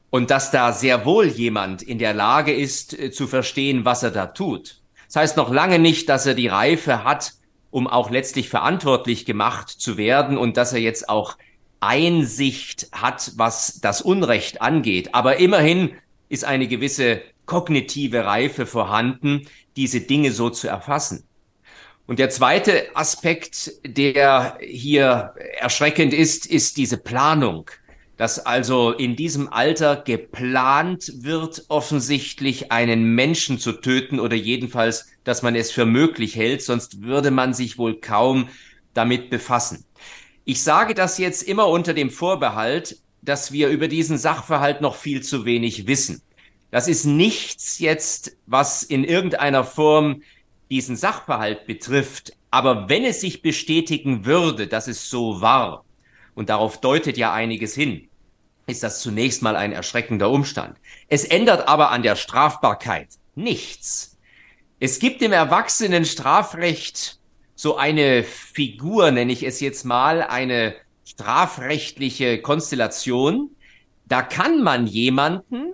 und 0.09 0.31
dass 0.31 0.49
da 0.49 0.73
sehr 0.73 1.05
wohl 1.05 1.27
jemand 1.27 1.83
in 1.83 1.99
der 1.99 2.15
Lage 2.15 2.51
ist 2.51 2.97
äh, 2.97 3.11
zu 3.11 3.27
verstehen, 3.27 3.85
was 3.85 4.01
er 4.01 4.09
da 4.09 4.25
tut. 4.25 4.81
Das 5.05 5.17
heißt 5.17 5.37
noch 5.37 5.51
lange 5.51 5.77
nicht, 5.77 6.09
dass 6.09 6.25
er 6.25 6.33
die 6.33 6.47
Reife 6.47 7.03
hat, 7.03 7.33
um 7.73 7.87
auch 7.87 8.11
letztlich 8.11 8.49
verantwortlich 8.49 9.25
gemacht 9.25 9.67
zu 9.67 9.97
werden 9.97 10.37
und 10.37 10.57
dass 10.57 10.73
er 10.73 10.79
jetzt 10.79 11.09
auch 11.09 11.37
Einsicht 11.79 12.87
hat, 12.91 13.31
was 13.35 13.81
das 13.81 14.03
Unrecht 14.03 14.61
angeht. 14.61 15.15
Aber 15.15 15.37
immerhin 15.37 15.95
ist 16.29 16.45
eine 16.45 16.67
gewisse 16.67 17.23
kognitive 17.47 18.25
Reife 18.25 18.67
vorhanden, 18.67 19.47
diese 19.75 20.01
Dinge 20.01 20.31
so 20.31 20.51
zu 20.51 20.67
erfassen. 20.67 21.23
Und 22.05 22.19
der 22.19 22.29
zweite 22.29 22.95
Aspekt, 22.95 23.71
der 23.83 24.59
hier 24.61 25.33
erschreckend 25.59 26.13
ist, 26.13 26.45
ist 26.45 26.77
diese 26.77 26.97
Planung. 26.97 27.71
Dass 28.17 28.45
also 28.45 28.91
in 28.91 29.15
diesem 29.15 29.51
Alter 29.51 29.95
geplant 29.95 31.11
wird, 31.23 31.65
offensichtlich 31.69 32.71
einen 32.71 33.15
Menschen 33.15 33.57
zu 33.57 33.71
töten 33.71 34.19
oder 34.19 34.35
jedenfalls, 34.35 35.12
dass 35.23 35.41
man 35.41 35.55
es 35.55 35.71
für 35.71 35.85
möglich 35.85 36.35
hält, 36.35 36.61
sonst 36.61 37.01
würde 37.01 37.31
man 37.31 37.53
sich 37.53 37.77
wohl 37.77 37.99
kaum 37.99 38.49
damit 38.93 39.29
befassen. 39.29 39.85
Ich 40.45 40.61
sage 40.61 40.93
das 40.93 41.17
jetzt 41.17 41.43
immer 41.43 41.67
unter 41.67 41.93
dem 41.93 42.09
Vorbehalt, 42.09 42.97
dass 43.21 43.51
wir 43.51 43.69
über 43.69 43.87
diesen 43.87 44.17
Sachverhalt 44.17 44.81
noch 44.81 44.95
viel 44.95 45.21
zu 45.23 45.45
wenig 45.45 45.87
wissen. 45.87 46.21
Das 46.71 46.87
ist 46.87 47.05
nichts 47.05 47.79
jetzt, 47.79 48.35
was 48.45 48.83
in 48.83 49.03
irgendeiner 49.03 49.63
Form 49.63 50.23
diesen 50.69 50.95
Sachverhalt 50.95 51.65
betrifft, 51.67 52.33
aber 52.51 52.89
wenn 52.89 53.03
es 53.05 53.21
sich 53.21 53.41
bestätigen 53.41 54.25
würde, 54.25 54.67
dass 54.67 54.87
es 54.87 55.09
so 55.09 55.41
war, 55.41 55.85
und 56.35 56.49
darauf 56.49 56.81
deutet 56.81 57.17
ja 57.17 57.33
einiges 57.33 57.73
hin, 57.75 58.09
ist 58.65 58.83
das 58.83 59.01
zunächst 59.01 59.41
mal 59.41 59.55
ein 59.55 59.71
erschreckender 59.71 60.29
Umstand. 60.29 60.77
Es 61.07 61.25
ändert 61.25 61.67
aber 61.67 61.91
an 61.91 62.03
der 62.03 62.15
Strafbarkeit 62.15 63.09
nichts. 63.35 64.12
Es 64.85 64.99
gibt 64.99 65.21
im 65.21 65.31
Erwachsenenstrafrecht 65.31 67.17
so 67.55 67.77
eine 67.77 68.25
Figur, 68.25 69.11
nenne 69.11 69.31
ich 69.31 69.43
es 69.43 69.61
jetzt 69.61 69.85
mal, 69.85 70.21
eine 70.21 70.75
strafrechtliche 71.05 72.41
Konstellation. 72.41 73.51
Da 74.03 74.21
kann 74.21 74.61
man 74.61 74.85
jemanden, 74.85 75.67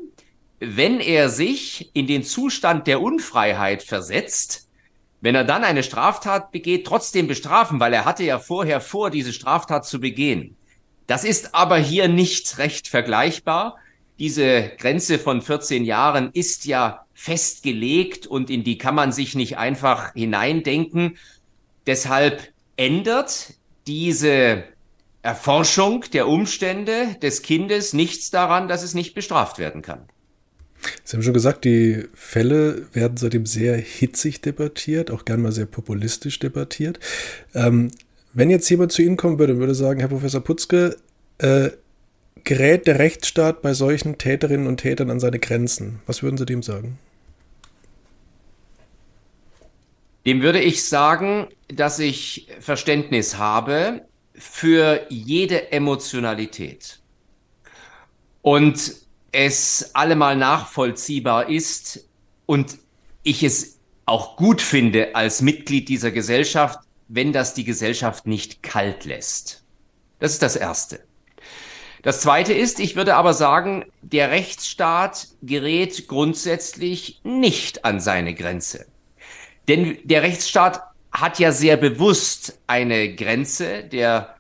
wenn 0.60 1.00
er 1.00 1.30
sich 1.30 1.89
in 1.95 2.06
den 2.06 2.24
Zustand 2.24 2.86
der 2.86 3.02
Unfreiheit 3.02 3.82
versetzt, 3.82 4.69
wenn 5.22 5.34
er 5.34 5.43
dann 5.43 5.63
eine 5.63 5.82
Straftat 5.82 6.52
begeht, 6.52 6.86
trotzdem 6.86 7.26
bestrafen, 7.26 7.80
weil 7.80 7.93
er 7.93 8.06
hatte 8.06 8.24
ja 8.24 8.38
vorher 8.38 8.80
vor, 8.80 9.10
diese 9.10 9.34
Straftat 9.34 9.88
zu 9.88 10.00
begehen. 10.00 10.56
Das 11.08 11.24
ist 11.24 11.56
aber 11.56 11.78
hier 11.78 12.10
nicht 12.10 12.60
recht 12.60 12.88
vergleichbar. 12.88 13.78
Diese 14.19 14.69
Grenze 14.78 15.17
von 15.17 15.41
14 15.41 15.84
Jahren 15.84 16.30
ist 16.34 16.65
ja 16.65 17.08
festgelegt 17.19 18.27
und 18.27 18.49
in 18.49 18.63
die 18.63 18.77
kann 18.77 18.95
man 18.95 19.12
sich 19.12 19.36
nicht 19.36 19.58
einfach 19.58 20.13
hineindenken. 20.13 21.17
Deshalb 21.86 22.53
ändert 22.77 23.55
diese 23.88 24.63
Erforschung 25.21 26.05
der 26.13 26.29
Umstände 26.29 27.17
des 27.21 27.41
Kindes 27.41 27.91
nichts 27.91 28.32
daran, 28.32 28.69
dass 28.69 28.84
es 28.84 28.93
nicht 28.93 29.15
bestraft 29.15 29.60
werden 29.60 29.82
kann. 29.82 30.05
Sie 31.03 31.17
haben 31.17 31.23
schon 31.23 31.34
gesagt, 31.34 31.65
die 31.65 32.05
Fälle 32.13 32.88
werden 32.93 33.17
seitdem 33.17 33.45
sehr 33.45 33.75
hitzig 33.75 34.39
debattiert, 34.39 35.12
auch 35.12 35.25
gern 35.25 35.41
mal 35.41 35.51
sehr 35.51 35.65
populistisch 35.65 36.39
debattiert. 36.39 37.01
Ähm, 37.53 37.91
wenn 38.32 38.49
jetzt 38.49 38.69
jemand 38.69 38.93
zu 38.93 39.01
Ihnen 39.01 39.17
kommen 39.17 39.39
würde 39.39 39.55
und 39.55 39.60
würde 39.60 39.75
sagen, 39.75 39.99
Herr 39.99 40.08
Professor 40.08 40.41
Putzke, 40.41 40.95
äh, 41.39 41.71
gerät 42.45 42.88
der 42.88 42.97
Rechtsstaat 42.97 43.62
bei 43.62 43.73
solchen 43.73 44.17
Täterinnen 44.17 44.67
und 44.67 44.77
Tätern 44.77 45.10
an 45.12 45.19
seine 45.19 45.39
Grenzen, 45.39 45.99
was 46.05 46.23
würden 46.23 46.38
Sie 46.38 46.45
dem 46.45 46.63
sagen? 46.63 46.97
Dem 50.25 50.41
würde 50.41 50.60
ich 50.62 50.88
sagen, 50.88 51.47
dass 51.67 51.99
ich 51.99 52.47
Verständnis 52.60 53.38
habe 53.38 54.05
für 54.34 55.05
jede 55.10 55.71
Emotionalität. 55.71 56.99
Und 58.41 58.93
es 59.32 59.91
allemal 59.93 60.36
nachvollziehbar 60.36 61.49
ist 61.49 62.08
und 62.45 62.77
ich 63.23 63.43
es 63.43 63.79
auch 64.05 64.38
gut 64.38 64.62
finde 64.62 65.13
als 65.15 65.41
Mitglied 65.41 65.88
dieser 65.88 66.12
Gesellschaft, 66.12 66.79
wenn 67.08 67.32
das 67.32 67.53
die 67.53 67.63
Gesellschaft 67.63 68.25
nicht 68.25 68.63
kalt 68.63 69.05
lässt. 69.05 69.63
Das 70.19 70.32
ist 70.32 70.41
das 70.41 70.55
Erste. 70.55 71.01
Das 72.01 72.21
Zweite 72.21 72.53
ist, 72.53 72.79
ich 72.79 72.95
würde 72.95 73.15
aber 73.15 73.34
sagen, 73.34 73.86
der 74.01 74.32
Rechtsstaat 74.32 75.27
gerät 75.41 76.08
grundsätzlich 76.08 77.19
nicht 77.23 77.84
an 77.84 77.99
seine 77.99 78.34
Grenze. 78.34 78.86
Denn 79.69 79.99
der 80.03 80.23
Rechtsstaat 80.23 80.82
hat 81.12 81.38
ja 81.38 81.51
sehr 81.51 81.77
bewusst 81.77 82.60
eine 82.65 83.15
Grenze 83.15 83.84
der 83.84 84.36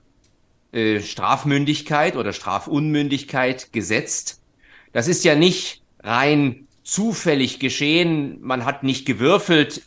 äh, 0.71 1.01
Strafmündigkeit 1.01 2.15
oder 2.15 2.33
Strafunmündigkeit 2.33 3.71
gesetzt. 3.71 4.41
Das 4.91 5.07
ist 5.07 5.23
ja 5.23 5.35
nicht 5.35 5.83
rein 6.01 6.67
zufällig 6.83 7.59
geschehen. 7.59 8.39
Man 8.41 8.65
hat 8.65 8.81
nicht 8.81 9.05
gewürfelt. 9.05 9.83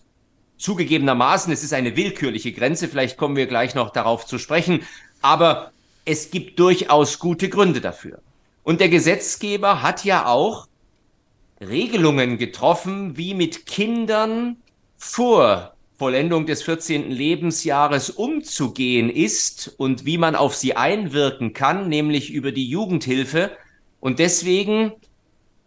Zugegebenermaßen, 0.58 1.52
es 1.52 1.64
ist 1.64 1.74
eine 1.74 1.96
willkürliche 1.96 2.52
Grenze. 2.52 2.86
Vielleicht 2.86 3.16
kommen 3.16 3.34
wir 3.34 3.46
gleich 3.46 3.74
noch 3.74 3.90
darauf 3.90 4.26
zu 4.26 4.38
sprechen. 4.38 4.86
Aber 5.22 5.72
es 6.04 6.30
gibt 6.30 6.60
durchaus 6.60 7.18
gute 7.18 7.48
Gründe 7.48 7.80
dafür. 7.80 8.20
Und 8.62 8.80
der 8.80 8.88
Gesetzgeber 8.88 9.82
hat 9.82 10.04
ja 10.04 10.26
auch 10.26 10.68
Regelungen 11.60 12.38
getroffen, 12.38 13.16
wie 13.16 13.34
mit 13.34 13.66
Kindern 13.66 14.61
vor 15.04 15.74
Vollendung 15.94 16.46
des 16.46 16.62
14. 16.62 17.10
Lebensjahres 17.10 18.10
umzugehen 18.10 19.10
ist 19.10 19.74
und 19.76 20.04
wie 20.04 20.18
man 20.18 20.36
auf 20.36 20.54
sie 20.54 20.74
einwirken 20.74 21.52
kann, 21.52 21.88
nämlich 21.88 22.30
über 22.30 22.52
die 22.52 22.68
Jugendhilfe 22.68 23.56
und 24.00 24.18
deswegen 24.18 24.92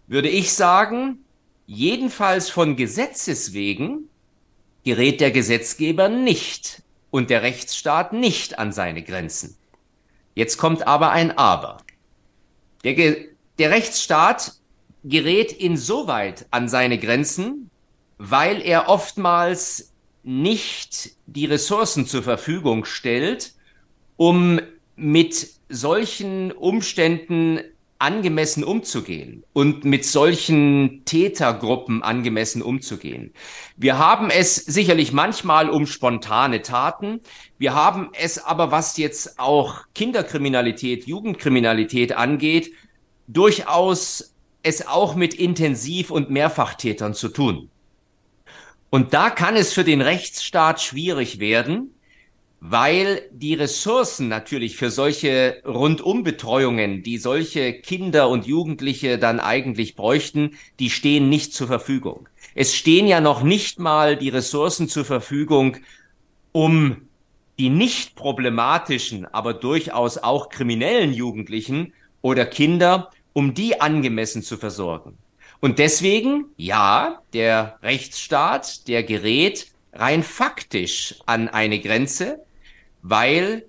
würde 0.08 0.30
ich 0.30 0.54
sagen, 0.54 1.26
Jedenfalls 1.67 2.50
von 2.50 2.76
Gesetzes 2.76 3.54
wegen 3.54 4.10
gerät 4.84 5.19
der 5.19 5.32
Gesetzgeber 5.32 6.10
nicht 6.10 6.84
und 7.10 7.32
der 7.32 7.41
Rechtsstaat 7.41 8.13
nicht 8.13 8.60
an 8.60 8.71
seine 8.71 9.02
Grenzen. 9.02 9.58
Jetzt 10.36 10.58
kommt 10.58 10.86
aber 10.86 11.12
ein 11.12 11.36
Aber. 11.38 11.78
Der, 12.84 12.93
Ge 12.93 13.30
der 13.58 13.71
Rechtsstaat 13.71 14.54
gerät 15.04 15.52
insoweit 15.54 16.45
an 16.52 16.69
seine 16.69 17.00
Grenzen, 17.00 17.71
weil 18.17 18.62
er 18.62 18.89
oftmals 18.89 19.93
nicht 20.23 21.12
die 21.28 21.45
Ressourcen 21.45 22.08
zur 22.08 22.23
Verfügung 22.23 22.86
stellt, 22.86 23.54
um 24.17 24.60
mit 24.95 25.47
solchen 25.69 26.51
Umständen 26.51 27.60
angemessen 27.97 28.63
umzugehen 28.63 29.43
und 29.54 29.86
mit 29.86 30.06
solchen 30.06 31.04
Tätergruppen 31.06 32.04
angemessen 32.04 32.62
umzugehen. 32.62 33.34
Wir 33.78 33.97
haben 33.97 34.30
es 34.30 34.56
sicherlich 34.56 35.13
manchmal 35.13 35.69
um 35.69 35.88
spontane 35.88 36.62
Taten. 36.62 37.21
Wir 37.58 37.73
haben 37.73 38.10
es 38.19 38.43
aber, 38.43 38.71
was 38.71 38.97
jetzt 38.97 39.39
auch 39.39 39.84
Kinderkriminalität, 39.93 41.08
Jugendkriminalität 41.08 42.12
angeht, 42.13 42.71
durchaus 43.28 44.36
es 44.62 44.88
auch 44.88 45.15
mit 45.15 45.34
Intensiv- 45.34 46.12
und 46.12 46.30
Mehrfachtätern 46.30 47.13
zu 47.13 47.30
tun. 47.30 47.69
Und 48.95 49.13
da 49.13 49.29
kann 49.29 49.58
es 49.58 49.73
für 49.73 49.84
den 49.84 49.99
Rechtsstaat 49.99 50.79
schwierig 50.79 51.41
werden, 51.41 51.93
weil 52.62 53.23
die 53.29 53.53
Ressourcen 53.53 54.29
natürlich 54.29 54.77
für 54.77 54.89
solche 54.89 55.62
Rundumbetreuungen, 55.65 57.03
die 57.03 57.17
solche 57.17 57.73
Kinder 57.73 58.29
und 58.29 58.47
Jugendliche 58.47 59.19
dann 59.19 59.41
eigentlich 59.41 59.97
bräuchten, 59.97 60.51
die 60.79 60.89
stehen 60.89 61.27
nicht 61.27 61.53
zur 61.53 61.67
Verfügung. 61.67 62.29
Es 62.53 62.73
stehen 62.73 63.05
ja 63.05 63.19
noch 63.19 63.43
nicht 63.43 63.79
mal 63.79 64.15
die 64.15 64.29
Ressourcen 64.29 64.88
zur 64.88 65.03
Verfügung, 65.03 65.75
um 66.53 67.10
die 67.60 67.67
nicht 67.67 68.15
problematischen, 68.15 69.25
aber 69.25 69.53
durchaus 69.53 70.19
auch 70.19 70.47
kriminellen 70.47 71.13
Jugendlichen 71.13 71.91
oder 72.21 72.45
Kinder, 72.45 73.12
um 73.34 73.53
die 73.53 73.81
angemessen 73.81 74.41
zu 74.41 74.55
versorgen. 74.55 75.17
Und 75.59 75.79
deswegen, 75.79 76.45
ja, 76.57 77.21
der 77.33 77.79
Rechtsstaat, 77.81 78.87
der 78.87 79.03
gerät 79.03 79.67
rein 79.93 80.23
faktisch 80.23 81.15
an 81.25 81.47
eine 81.47 81.79
Grenze, 81.79 82.39
weil 83.01 83.65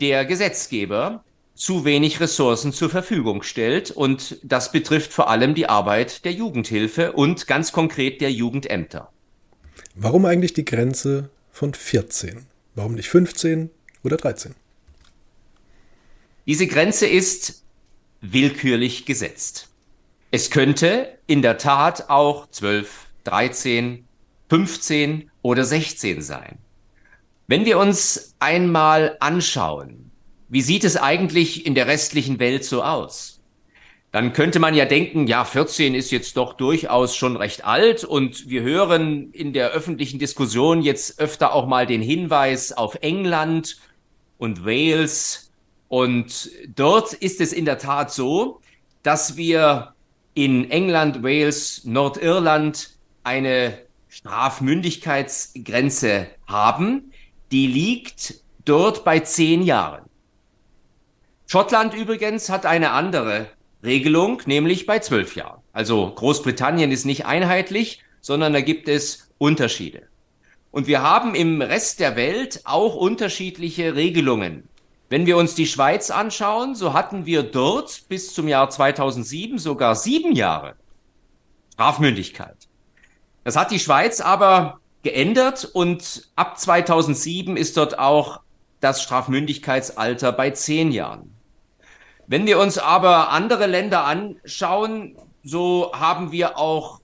der 0.00 0.24
Gesetzgeber 0.24 1.24
zu 1.54 1.84
wenig 1.84 2.20
Ressourcen 2.20 2.72
zur 2.72 2.90
Verfügung 2.90 3.42
stellt. 3.42 3.90
Und 3.90 4.38
das 4.42 4.72
betrifft 4.72 5.12
vor 5.12 5.30
allem 5.30 5.54
die 5.54 5.68
Arbeit 5.68 6.24
der 6.24 6.32
Jugendhilfe 6.32 7.12
und 7.12 7.46
ganz 7.46 7.72
konkret 7.72 8.20
der 8.20 8.32
Jugendämter. 8.32 9.10
Warum 9.94 10.24
eigentlich 10.24 10.52
die 10.52 10.64
Grenze 10.64 11.30
von 11.50 11.74
14? 11.74 12.46
Warum 12.74 12.94
nicht 12.94 13.08
15 13.08 13.70
oder 14.02 14.16
13? 14.16 14.54
Diese 16.46 16.66
Grenze 16.66 17.06
ist 17.06 17.62
willkürlich 18.20 19.06
gesetzt. 19.06 19.68
Es 20.34 20.50
könnte 20.50 21.16
in 21.28 21.42
der 21.42 21.58
Tat 21.58 22.10
auch 22.10 22.50
12, 22.50 23.06
13, 23.22 24.04
15 24.48 25.30
oder 25.42 25.64
16 25.64 26.22
sein. 26.22 26.58
Wenn 27.46 27.64
wir 27.64 27.78
uns 27.78 28.34
einmal 28.40 29.16
anschauen, 29.20 30.10
wie 30.48 30.60
sieht 30.60 30.82
es 30.82 30.96
eigentlich 30.96 31.66
in 31.66 31.76
der 31.76 31.86
restlichen 31.86 32.40
Welt 32.40 32.64
so 32.64 32.82
aus? 32.82 33.42
Dann 34.10 34.32
könnte 34.32 34.58
man 34.58 34.74
ja 34.74 34.86
denken, 34.86 35.28
ja, 35.28 35.44
14 35.44 35.94
ist 35.94 36.10
jetzt 36.10 36.36
doch 36.36 36.54
durchaus 36.54 37.14
schon 37.14 37.36
recht 37.36 37.64
alt 37.64 38.02
und 38.02 38.48
wir 38.48 38.62
hören 38.62 39.30
in 39.30 39.52
der 39.52 39.70
öffentlichen 39.70 40.18
Diskussion 40.18 40.82
jetzt 40.82 41.20
öfter 41.20 41.52
auch 41.54 41.68
mal 41.68 41.86
den 41.86 42.02
Hinweis 42.02 42.72
auf 42.72 42.96
England 43.02 43.76
und 44.38 44.66
Wales. 44.66 45.52
Und 45.86 46.50
dort 46.74 47.12
ist 47.12 47.40
es 47.40 47.52
in 47.52 47.66
der 47.66 47.78
Tat 47.78 48.12
so, 48.12 48.60
dass 49.04 49.36
wir 49.36 49.93
in 50.34 50.70
England, 50.70 51.22
Wales, 51.22 51.82
Nordirland 51.84 52.90
eine 53.22 53.78
Strafmündigkeitsgrenze 54.08 56.26
haben, 56.46 57.12
die 57.50 57.66
liegt 57.66 58.34
dort 58.64 59.04
bei 59.04 59.20
zehn 59.20 59.62
Jahren. 59.62 60.04
Schottland 61.46 61.94
übrigens 61.94 62.48
hat 62.48 62.66
eine 62.66 62.90
andere 62.90 63.46
Regelung, 63.82 64.42
nämlich 64.46 64.86
bei 64.86 64.98
zwölf 64.98 65.36
Jahren. 65.36 65.60
Also 65.72 66.12
Großbritannien 66.14 66.90
ist 66.90 67.04
nicht 67.04 67.26
einheitlich, 67.26 68.02
sondern 68.20 68.52
da 68.52 68.60
gibt 68.60 68.88
es 68.88 69.30
Unterschiede. 69.38 70.02
Und 70.70 70.86
wir 70.86 71.02
haben 71.02 71.34
im 71.34 71.62
Rest 71.62 72.00
der 72.00 72.16
Welt 72.16 72.62
auch 72.64 72.96
unterschiedliche 72.96 73.94
Regelungen. 73.94 74.68
Wenn 75.14 75.26
wir 75.26 75.36
uns 75.36 75.54
die 75.54 75.68
Schweiz 75.68 76.10
anschauen, 76.10 76.74
so 76.74 76.92
hatten 76.92 77.24
wir 77.24 77.44
dort 77.44 78.08
bis 78.08 78.34
zum 78.34 78.48
Jahr 78.48 78.68
2007 78.68 79.60
sogar 79.60 79.94
sieben 79.94 80.32
Jahre 80.32 80.74
Strafmündigkeit. 81.74 82.56
Das 83.44 83.54
hat 83.54 83.70
die 83.70 83.78
Schweiz 83.78 84.20
aber 84.20 84.80
geändert 85.04 85.70
und 85.72 86.28
ab 86.34 86.58
2007 86.58 87.56
ist 87.56 87.76
dort 87.76 87.96
auch 87.96 88.40
das 88.80 89.04
Strafmündigkeitsalter 89.04 90.32
bei 90.32 90.50
zehn 90.50 90.90
Jahren. 90.90 91.32
Wenn 92.26 92.44
wir 92.44 92.58
uns 92.58 92.76
aber 92.76 93.30
andere 93.30 93.68
Länder 93.68 94.06
anschauen, 94.06 95.16
so 95.44 95.92
haben 95.94 96.32
wir 96.32 96.58
auch 96.58 97.00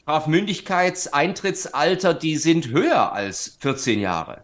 Strafmündigkeitseintrittsalter, 0.00 2.14
die 2.14 2.36
sind 2.36 2.70
höher 2.70 3.12
als 3.12 3.58
14 3.60 4.00
Jahre. 4.00 4.42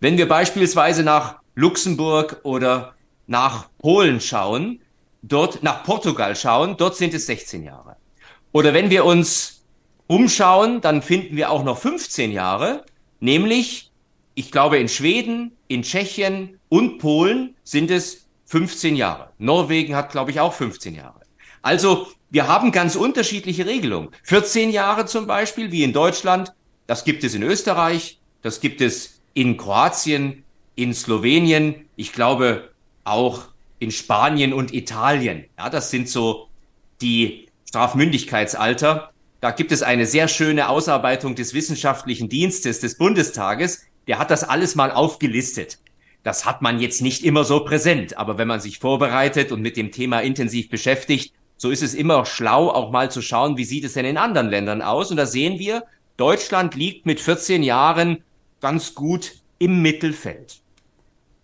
Wenn 0.00 0.16
wir 0.16 0.26
beispielsweise 0.26 1.02
nach 1.02 1.41
Luxemburg 1.54 2.40
oder 2.44 2.94
nach 3.26 3.68
Polen 3.78 4.20
schauen, 4.20 4.80
dort 5.22 5.62
nach 5.62 5.84
Portugal 5.84 6.34
schauen, 6.36 6.76
dort 6.76 6.96
sind 6.96 7.14
es 7.14 7.26
16 7.26 7.64
Jahre. 7.64 7.96
Oder 8.52 8.74
wenn 8.74 8.90
wir 8.90 9.04
uns 9.04 9.62
umschauen, 10.06 10.80
dann 10.80 11.02
finden 11.02 11.36
wir 11.36 11.50
auch 11.50 11.64
noch 11.64 11.78
15 11.78 12.32
Jahre, 12.32 12.84
nämlich, 13.20 13.90
ich 14.34 14.50
glaube, 14.50 14.78
in 14.78 14.88
Schweden, 14.88 15.56
in 15.68 15.82
Tschechien 15.82 16.58
und 16.68 16.98
Polen 16.98 17.54
sind 17.64 17.90
es 17.90 18.26
15 18.46 18.96
Jahre. 18.96 19.30
Norwegen 19.38 19.96
hat, 19.96 20.10
glaube 20.10 20.30
ich, 20.30 20.40
auch 20.40 20.52
15 20.52 20.94
Jahre. 20.94 21.20
Also, 21.62 22.08
wir 22.30 22.48
haben 22.48 22.72
ganz 22.72 22.96
unterschiedliche 22.96 23.66
Regelungen. 23.66 24.10
14 24.24 24.70
Jahre 24.70 25.06
zum 25.06 25.26
Beispiel, 25.26 25.70
wie 25.70 25.84
in 25.84 25.92
Deutschland, 25.92 26.52
das 26.86 27.04
gibt 27.04 27.24
es 27.24 27.34
in 27.34 27.42
Österreich, 27.42 28.20
das 28.42 28.60
gibt 28.60 28.80
es 28.80 29.20
in 29.34 29.56
Kroatien, 29.56 30.41
in 30.74 30.94
Slowenien, 30.94 31.86
ich 31.96 32.12
glaube 32.12 32.70
auch 33.04 33.48
in 33.78 33.90
Spanien 33.90 34.52
und 34.52 34.72
Italien. 34.72 35.44
Ja, 35.58 35.68
das 35.68 35.90
sind 35.90 36.08
so 36.08 36.48
die 37.00 37.48
Strafmündigkeitsalter. 37.68 39.10
Da 39.40 39.50
gibt 39.50 39.72
es 39.72 39.82
eine 39.82 40.06
sehr 40.06 40.28
schöne 40.28 40.68
Ausarbeitung 40.68 41.34
des 41.34 41.52
wissenschaftlichen 41.52 42.28
Dienstes 42.28 42.80
des 42.80 42.96
Bundestages. 42.96 43.84
Der 44.06 44.18
hat 44.18 44.30
das 44.30 44.44
alles 44.44 44.76
mal 44.76 44.92
aufgelistet. 44.92 45.78
Das 46.22 46.46
hat 46.46 46.62
man 46.62 46.78
jetzt 46.78 47.02
nicht 47.02 47.24
immer 47.24 47.42
so 47.42 47.64
präsent, 47.64 48.16
aber 48.16 48.38
wenn 48.38 48.46
man 48.46 48.60
sich 48.60 48.78
vorbereitet 48.78 49.50
und 49.50 49.60
mit 49.60 49.76
dem 49.76 49.90
Thema 49.90 50.20
intensiv 50.20 50.70
beschäftigt, 50.70 51.34
so 51.56 51.70
ist 51.70 51.82
es 51.82 51.94
immer 51.94 52.24
schlau, 52.24 52.70
auch 52.70 52.92
mal 52.92 53.10
zu 53.10 53.22
schauen, 53.22 53.56
wie 53.56 53.64
sieht 53.64 53.84
es 53.84 53.94
denn 53.94 54.04
in 54.04 54.16
anderen 54.16 54.48
Ländern 54.48 54.82
aus. 54.82 55.10
Und 55.10 55.16
da 55.16 55.26
sehen 55.26 55.58
wir, 55.58 55.84
Deutschland 56.16 56.76
liegt 56.76 57.06
mit 57.06 57.20
14 57.20 57.64
Jahren 57.64 58.22
ganz 58.60 58.94
gut 58.94 59.34
im 59.58 59.82
Mittelfeld. 59.82 60.61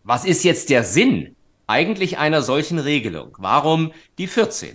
Was 0.09 0.25
ist 0.25 0.43
jetzt 0.43 0.71
der 0.71 0.85
Sinn 0.85 1.37
eigentlich 1.67 2.17
einer 2.17 2.41
solchen 2.41 2.79
Regelung? 2.79 3.37
Warum 3.37 3.93
die 4.17 4.27
14? 4.27 4.75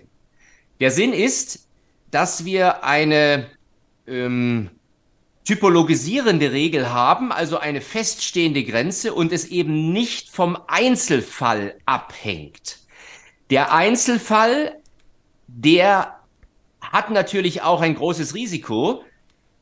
Der 0.80 0.92
Sinn 0.92 1.12
ist, 1.12 1.68
dass 2.12 2.46
wir 2.46 2.84
eine 2.84 3.48
ähm, 4.06 4.70
typologisierende 5.44 6.52
Regel 6.52 6.92
haben, 6.92 7.32
also 7.32 7.58
eine 7.58 7.82
feststehende 7.82 8.64
Grenze 8.64 9.12
und 9.16 9.34
es 9.34 9.46
eben 9.46 9.92
nicht 9.92 10.30
vom 10.30 10.56
Einzelfall 10.68 11.80
abhängt. 11.88 12.78
Der 13.50 13.74
Einzelfall, 13.74 14.80
der 15.48 16.20
hat 16.80 17.10
natürlich 17.10 17.64
auch 17.64 17.82
ein 17.82 17.96
großes 17.96 18.36
Risiko, 18.36 19.04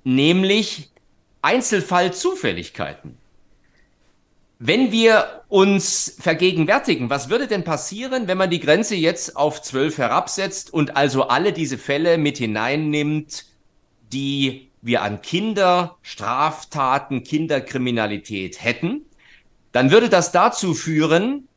nämlich 0.04 0.92
Einzelfallzufälligkeiten. 1.42 3.21
Wenn 4.64 4.92
wir 4.92 5.42
uns 5.48 6.18
vergegenwärtigen, 6.20 7.10
was 7.10 7.32
würde 7.32 7.48
denn 7.48 7.64
passieren, 7.64 8.28
wenn 8.28 8.38
man 8.38 8.52
die 8.52 8.60
Grenze 8.60 8.94
jetzt 8.94 9.36
auf 9.36 9.64
zwölf 9.64 9.98
herabsetzt 9.98 10.72
und 10.72 10.96
also 10.96 11.24
alle 11.30 11.52
diese 11.52 11.80
Fälle 11.80 12.20
mit 12.20 12.38
hineinnimmt, 12.38 13.46
die 14.14 14.70
wir 14.84 15.02
an 15.02 15.24
Kinder, 15.24 15.98
Straftaten, 16.04 17.24
Kinderkriminalität 17.24 18.64
hätten, 18.64 19.02
dann 19.72 19.90
würde 19.90 20.10
das 20.10 20.32
dazu 20.32 20.76
führen, 20.76 21.48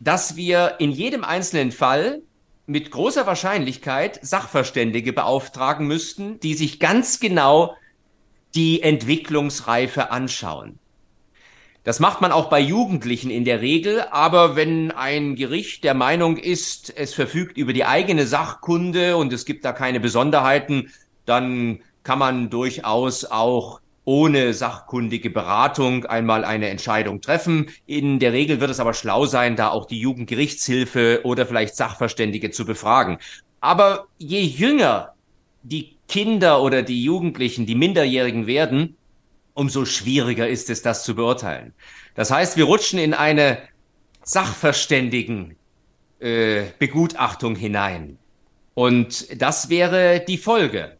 dass 0.00 0.34
wir 0.34 0.80
in 0.80 0.90
jedem 0.90 1.22
einzelnen 1.22 1.70
Fall 1.70 2.22
mit 2.66 2.90
großer 2.90 3.24
Wahrscheinlichkeit 3.24 4.18
Sachverständige 4.20 5.12
beauftragen 5.12 5.86
müssten, 5.86 6.40
die 6.40 6.54
sich 6.54 6.80
ganz 6.80 7.20
genau 7.20 7.76
die 8.56 8.82
Entwicklungsreife 8.82 10.10
anschauen. 10.10 10.80
Das 11.88 12.00
macht 12.00 12.20
man 12.20 12.32
auch 12.32 12.50
bei 12.50 12.60
Jugendlichen 12.60 13.30
in 13.30 13.46
der 13.46 13.62
Regel, 13.62 14.02
aber 14.10 14.56
wenn 14.56 14.90
ein 14.90 15.36
Gericht 15.36 15.84
der 15.84 15.94
Meinung 15.94 16.36
ist, 16.36 16.94
es 16.94 17.14
verfügt 17.14 17.56
über 17.56 17.72
die 17.72 17.86
eigene 17.86 18.26
Sachkunde 18.26 19.16
und 19.16 19.32
es 19.32 19.46
gibt 19.46 19.64
da 19.64 19.72
keine 19.72 19.98
Besonderheiten, 19.98 20.90
dann 21.24 21.80
kann 22.02 22.18
man 22.18 22.50
durchaus 22.50 23.24
auch 23.24 23.80
ohne 24.04 24.52
sachkundige 24.52 25.30
Beratung 25.30 26.04
einmal 26.04 26.44
eine 26.44 26.68
Entscheidung 26.68 27.22
treffen. 27.22 27.70
In 27.86 28.18
der 28.18 28.34
Regel 28.34 28.60
wird 28.60 28.70
es 28.70 28.80
aber 28.80 28.92
schlau 28.92 29.24
sein, 29.24 29.56
da 29.56 29.70
auch 29.70 29.86
die 29.86 29.98
Jugendgerichtshilfe 29.98 31.22
oder 31.24 31.46
vielleicht 31.46 31.74
Sachverständige 31.74 32.50
zu 32.50 32.66
befragen. 32.66 33.16
Aber 33.62 34.08
je 34.18 34.42
jünger 34.42 35.14
die 35.62 35.96
Kinder 36.06 36.60
oder 36.60 36.82
die 36.82 37.02
Jugendlichen, 37.02 37.64
die 37.64 37.74
Minderjährigen 37.74 38.46
werden, 38.46 38.97
umso 39.58 39.84
schwieriger 39.84 40.48
ist 40.48 40.70
es, 40.70 40.82
das 40.82 41.02
zu 41.02 41.16
beurteilen. 41.16 41.74
Das 42.14 42.30
heißt, 42.30 42.56
wir 42.56 42.64
rutschen 42.64 43.00
in 43.00 43.12
eine 43.12 43.58
Sachverständigen 44.22 45.56
äh, 46.20 46.66
Begutachtung 46.78 47.56
hinein. 47.56 48.18
Und 48.74 49.42
das 49.42 49.68
wäre 49.68 50.20
die 50.20 50.38
Folge. 50.38 50.96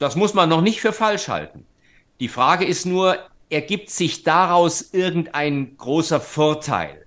Das 0.00 0.16
muss 0.16 0.34
man 0.34 0.48
noch 0.48 0.62
nicht 0.62 0.80
für 0.80 0.92
falsch 0.92 1.28
halten. 1.28 1.64
Die 2.18 2.26
Frage 2.26 2.64
ist 2.64 2.86
nur, 2.86 3.18
ergibt 3.50 3.88
sich 3.88 4.24
daraus 4.24 4.92
irgendein 4.92 5.76
großer 5.76 6.20
Vorteil 6.20 7.06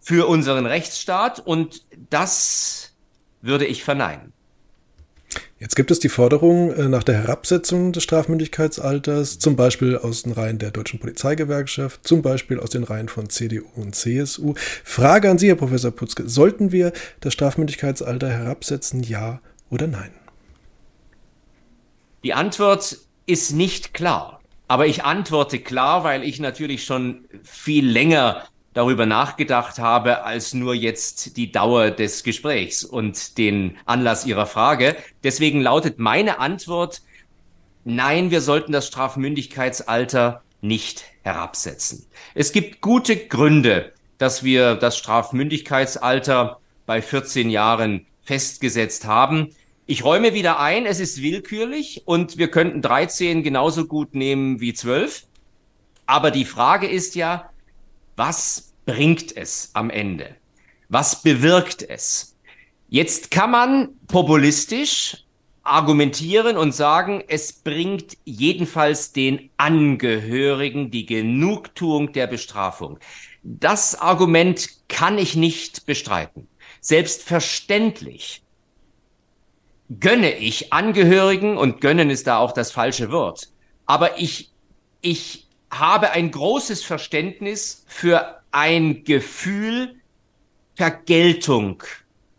für 0.00 0.28
unseren 0.28 0.66
Rechtsstaat? 0.66 1.40
Und 1.40 1.82
das 2.10 2.92
würde 3.40 3.64
ich 3.64 3.84
verneinen. 3.84 4.34
Jetzt 5.60 5.76
gibt 5.76 5.90
es 5.90 5.98
die 5.98 6.08
Forderung 6.08 6.72
äh, 6.72 6.88
nach 6.88 7.02
der 7.02 7.16
Herabsetzung 7.16 7.92
des 7.92 8.02
Strafmündigkeitsalters, 8.02 9.38
zum 9.38 9.56
Beispiel 9.56 9.98
aus 9.98 10.22
den 10.22 10.32
Reihen 10.32 10.58
der 10.58 10.70
Deutschen 10.70 10.98
Polizeigewerkschaft, 10.98 12.08
zum 12.08 12.22
Beispiel 12.22 12.58
aus 12.58 12.70
den 12.70 12.82
Reihen 12.82 13.10
von 13.10 13.28
CDU 13.28 13.66
und 13.76 13.94
CSU. 13.94 14.54
Frage 14.56 15.28
an 15.28 15.36
Sie, 15.36 15.48
Herr 15.48 15.56
Professor 15.56 15.90
Putzke, 15.90 16.26
sollten 16.30 16.72
wir 16.72 16.94
das 17.20 17.34
Strafmündigkeitsalter 17.34 18.30
herabsetzen, 18.30 19.02
ja 19.02 19.42
oder 19.68 19.86
nein? 19.86 20.12
Die 22.24 22.32
Antwort 22.32 22.96
ist 23.26 23.52
nicht 23.52 23.92
klar. 23.92 24.40
Aber 24.66 24.86
ich 24.86 25.04
antworte 25.04 25.58
klar, 25.58 26.04
weil 26.04 26.24
ich 26.24 26.40
natürlich 26.40 26.84
schon 26.84 27.26
viel 27.42 27.86
länger 27.86 28.44
darüber 28.72 29.06
nachgedacht 29.06 29.78
habe, 29.78 30.24
als 30.24 30.54
nur 30.54 30.74
jetzt 30.74 31.36
die 31.36 31.50
Dauer 31.50 31.90
des 31.90 32.22
Gesprächs 32.22 32.84
und 32.84 33.36
den 33.38 33.76
Anlass 33.84 34.26
Ihrer 34.26 34.46
Frage. 34.46 34.96
Deswegen 35.24 35.60
lautet 35.60 35.98
meine 35.98 36.38
Antwort, 36.38 37.02
nein, 37.84 38.30
wir 38.30 38.40
sollten 38.40 38.72
das 38.72 38.86
Strafmündigkeitsalter 38.86 40.42
nicht 40.60 41.04
herabsetzen. 41.22 42.06
Es 42.34 42.52
gibt 42.52 42.80
gute 42.80 43.16
Gründe, 43.16 43.92
dass 44.18 44.44
wir 44.44 44.76
das 44.76 44.98
Strafmündigkeitsalter 44.98 46.60
bei 46.86 47.02
14 47.02 47.50
Jahren 47.50 48.06
festgesetzt 48.22 49.06
haben. 49.06 49.48
Ich 49.86 50.04
räume 50.04 50.34
wieder 50.34 50.60
ein, 50.60 50.86
es 50.86 51.00
ist 51.00 51.22
willkürlich 51.22 52.02
und 52.04 52.38
wir 52.38 52.48
könnten 52.48 52.82
13 52.82 53.42
genauso 53.42 53.86
gut 53.86 54.14
nehmen 54.14 54.60
wie 54.60 54.74
12. 54.74 55.24
Aber 56.06 56.30
die 56.30 56.44
Frage 56.44 56.86
ist 56.86 57.14
ja, 57.16 57.50
was 58.20 58.74
bringt 58.84 59.34
es 59.34 59.70
am 59.72 59.88
Ende? 59.88 60.36
Was 60.90 61.22
bewirkt 61.22 61.82
es? 61.82 62.36
Jetzt 62.90 63.30
kann 63.30 63.50
man 63.50 63.88
populistisch 64.08 65.24
argumentieren 65.62 66.58
und 66.58 66.72
sagen, 66.72 67.24
es 67.28 67.50
bringt 67.50 68.18
jedenfalls 68.26 69.12
den 69.12 69.48
Angehörigen 69.56 70.90
die 70.90 71.06
Genugtuung 71.06 72.12
der 72.12 72.26
Bestrafung. 72.26 72.98
Das 73.42 73.94
Argument 73.98 74.68
kann 74.88 75.16
ich 75.16 75.34
nicht 75.34 75.86
bestreiten. 75.86 76.46
Selbstverständlich 76.82 78.42
gönne 79.98 80.32
ich 80.34 80.74
Angehörigen 80.74 81.56
und 81.56 81.80
gönnen 81.80 82.10
ist 82.10 82.26
da 82.26 82.36
auch 82.36 82.52
das 82.52 82.70
falsche 82.70 83.10
Wort. 83.10 83.48
Aber 83.86 84.18
ich, 84.18 84.50
ich 85.00 85.46
habe 85.70 86.10
ein 86.10 86.30
großes 86.30 86.82
Verständnis 86.82 87.84
für 87.86 88.40
ein 88.50 89.04
Gefühl, 89.04 89.96
Vergeltung 90.74 91.82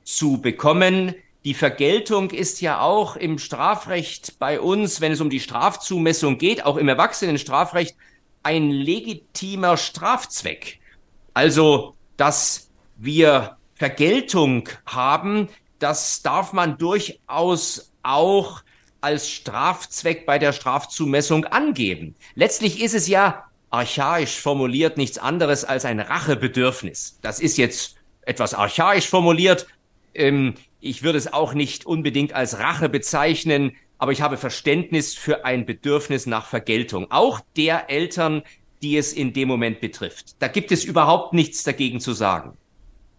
zu 0.03 0.41
bekommen. 0.41 1.15
Die 1.43 1.53
Vergeltung 1.53 2.31
ist 2.31 2.61
ja 2.61 2.81
auch 2.81 3.15
im 3.15 3.39
Strafrecht 3.39 4.37
bei 4.39 4.59
uns, 4.59 5.01
wenn 5.01 5.11
es 5.11 5.21
um 5.21 5.29
die 5.29 5.39
Strafzumessung 5.39 6.37
geht, 6.37 6.65
auch 6.65 6.77
im 6.77 6.87
Erwachsenenstrafrecht, 6.87 7.95
ein 8.43 8.69
legitimer 8.71 9.77
Strafzweck. 9.77 10.79
Also, 11.33 11.95
dass 12.17 12.69
wir 12.97 13.57
Vergeltung 13.75 14.69
haben, 14.85 15.49
das 15.79 16.21
darf 16.21 16.53
man 16.53 16.77
durchaus 16.77 17.91
auch 18.03 18.61
als 19.01 19.29
Strafzweck 19.29 20.25
bei 20.25 20.39
der 20.39 20.53
Strafzumessung 20.53 21.45
angeben. 21.45 22.15
Letztlich 22.35 22.81
ist 22.81 22.93
es 22.93 23.07
ja 23.07 23.45
archaisch 23.69 24.39
formuliert 24.39 24.97
nichts 24.97 25.17
anderes 25.17 25.63
als 25.65 25.85
ein 25.85 25.99
Rachebedürfnis. 25.99 27.19
Das 27.21 27.39
ist 27.39 27.57
jetzt 27.57 27.95
etwas 28.21 28.53
archaisch 28.53 29.07
formuliert. 29.07 29.67
Ähm, 30.13 30.55
ich 30.79 31.03
würde 31.03 31.17
es 31.17 31.31
auch 31.31 31.53
nicht 31.53 31.85
unbedingt 31.85 32.33
als 32.33 32.59
Rache 32.59 32.89
bezeichnen, 32.89 33.75
aber 33.97 34.11
ich 34.11 34.21
habe 34.21 34.37
Verständnis 34.37 35.13
für 35.13 35.45
ein 35.45 35.65
Bedürfnis 35.65 36.25
nach 36.25 36.47
Vergeltung. 36.47 37.11
Auch 37.11 37.39
der 37.55 37.89
Eltern, 37.89 38.43
die 38.81 38.97
es 38.97 39.13
in 39.13 39.33
dem 39.33 39.47
Moment 39.47 39.79
betrifft. 39.79 40.35
Da 40.39 40.47
gibt 40.47 40.71
es 40.71 40.83
überhaupt 40.83 41.33
nichts 41.33 41.63
dagegen 41.63 41.99
zu 41.99 42.13
sagen. 42.13 42.57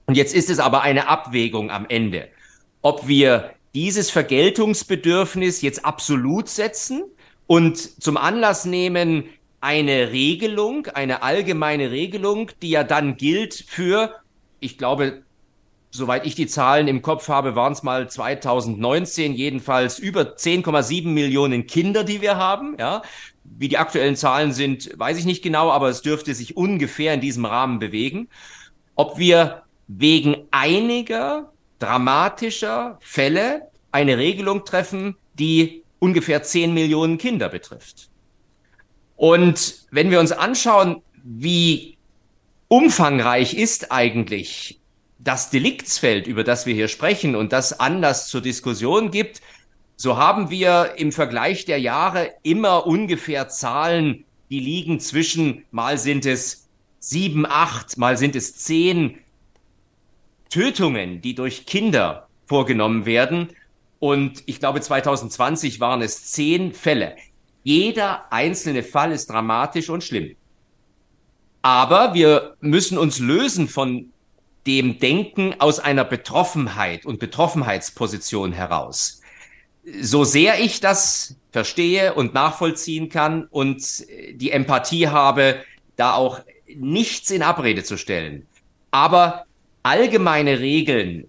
Und 0.07 0.17
jetzt 0.17 0.35
ist 0.35 0.51
es 0.51 0.59
aber 0.59 0.83
eine 0.83 1.09
Abwägung 1.09 1.71
am 1.71 1.87
Ende 1.89 2.29
ob 2.83 3.07
wir 3.07 3.55
dieses 3.75 4.11
Vergeltungsbedürfnis 4.11 5.63
jetzt 5.63 5.85
absolut 5.85 6.49
setzen 6.49 7.05
und 7.47 7.79
zum 8.03 8.17
Anlass 8.17 8.65
nehmen, 8.65 9.25
eine 9.61 10.11
Regelung, 10.11 10.87
eine 10.89 11.23
allgemeine 11.23 11.91
Regelung, 11.91 12.51
die 12.63 12.71
ja 12.71 12.83
dann 12.85 13.17
gilt 13.17 13.55
für, 13.55 14.15
ich 14.59 14.77
glaube, 14.77 15.23
soweit 15.93 16.27
ich 16.27 16.35
die 16.35 16.47
Zahlen 16.47 16.89
im 16.89 17.03
Kopf 17.03 17.29
habe, 17.29 17.55
waren 17.55 17.73
es 17.73 17.83
mal 17.83 18.11
2019 18.11 19.35
jedenfalls 19.35 19.99
über 19.99 20.37
10,7 20.37 21.07
Millionen 21.09 21.67
Kinder, 21.67 22.03
die 22.03 22.21
wir 22.23 22.37
haben. 22.37 22.77
Ja, 22.79 23.03
wie 23.45 23.69
die 23.69 23.79
aktuellen 23.79 24.17
Zahlen 24.17 24.53
sind, 24.53 24.99
weiß 24.99 25.19
ich 25.19 25.27
nicht 25.27 25.43
genau, 25.43 25.71
aber 25.71 25.89
es 25.89 26.03
dürfte 26.03 26.35
sich 26.35 26.57
ungefähr 26.57 27.15
in 27.15 27.21
diesem 27.21 27.45
Rahmen 27.45 27.79
bewegen. 27.79 28.29
Ob 28.95 29.19
wir 29.19 29.63
wegen 29.87 30.37
einiger 30.51 31.52
dramatischer 31.83 32.99
Fälle 33.01 33.69
eine 33.91 34.17
Regelung 34.17 34.65
treffen, 34.65 35.17
die 35.35 35.83
ungefähr 35.99 36.43
10 36.43 36.73
Millionen 36.73 37.19
Kinder 37.19 37.49
betrifft. 37.49 38.09
Und 39.17 39.87
wenn 39.91 40.11
wir 40.11 40.21
uns 40.21 40.33
anschauen, 40.33 41.03
wie 41.23 41.99
umfangreich 42.69 43.55
ist 43.55 43.93
eigentlich 43.93 44.81
das 45.19 45.51
Deliktsfeld, 45.51 46.27
über 46.27 46.43
das 46.43 46.67
wir 46.67 46.75
hier 46.75 46.89
sprechen 46.89 47.37
und 47.37 47.53
das 47.53 47.79
Anlass 47.79 48.29
zur 48.29 48.41
Diskussion 48.41 49.11
gibt, 49.11 49.41
so 49.97 50.17
haben 50.17 50.51
wir 50.51 50.95
im 50.97 51.13
Vergleich 51.13 51.65
der 51.65 51.79
Jahre 51.79 52.33
immer 52.43 52.87
ungefähr 52.87 53.49
Zahlen, 53.49 54.25
die 54.51 54.59
liegen 54.59 54.99
zwischen, 54.99 55.65
mal 55.71 55.99
sind 55.99 56.27
es 56.27 56.69
sieben, 56.99 57.47
acht, 57.47 57.99
mal 57.99 58.17
sind 58.17 58.35
es 58.35 58.57
zehn 58.57 59.19
Tötungen, 60.53 61.23
die 61.23 61.35
durch 61.35 61.65
Kinder 61.65 62.29
vorgenommen 62.45 63.07
werden. 63.07 63.49
Und 63.99 64.43
ich 64.45 64.61
glaube, 64.61 64.83
2020 64.83 65.81
waren 65.81 66.03
es 66.03 66.27
zehn 66.33 66.75
Fälle. 66.75 67.17
Jeder 67.65 68.31
einzelne 68.31 68.83
Fall 68.83 69.13
ist 69.13 69.31
dramatisch 69.31 69.89
und 69.89 70.05
schlimm. 70.05 70.37
Aber 71.63 72.13
wir 72.13 72.57
müssen 72.61 72.99
uns 72.99 73.19
lösen 73.19 73.67
von 73.67 74.13
dem 74.67 74.99
Denken 74.99 75.55
aus 75.59 75.79
einer 75.79 76.05
Betroffenheit 76.05 77.07
und 77.07 77.19
Betroffenheitsposition 77.19 78.53
heraus. 78.53 79.23
So 80.03 80.25
sehr 80.25 80.61
ich 80.61 80.81
das 80.81 81.37
verstehe 81.51 82.13
und 82.15 82.35
nachvollziehen 82.35 83.09
kann 83.09 83.47
und 83.47 84.05
die 84.35 84.51
Empathie 84.51 85.09
habe, 85.09 85.65
da 85.97 86.15
auch 86.15 86.41
nichts 86.77 87.31
in 87.31 87.43
Abrede 87.43 87.85
zu 87.85 87.97
stellen. 87.97 88.47
Aber 88.91 89.47
allgemeine 89.83 90.61
Regeln, 90.61 91.29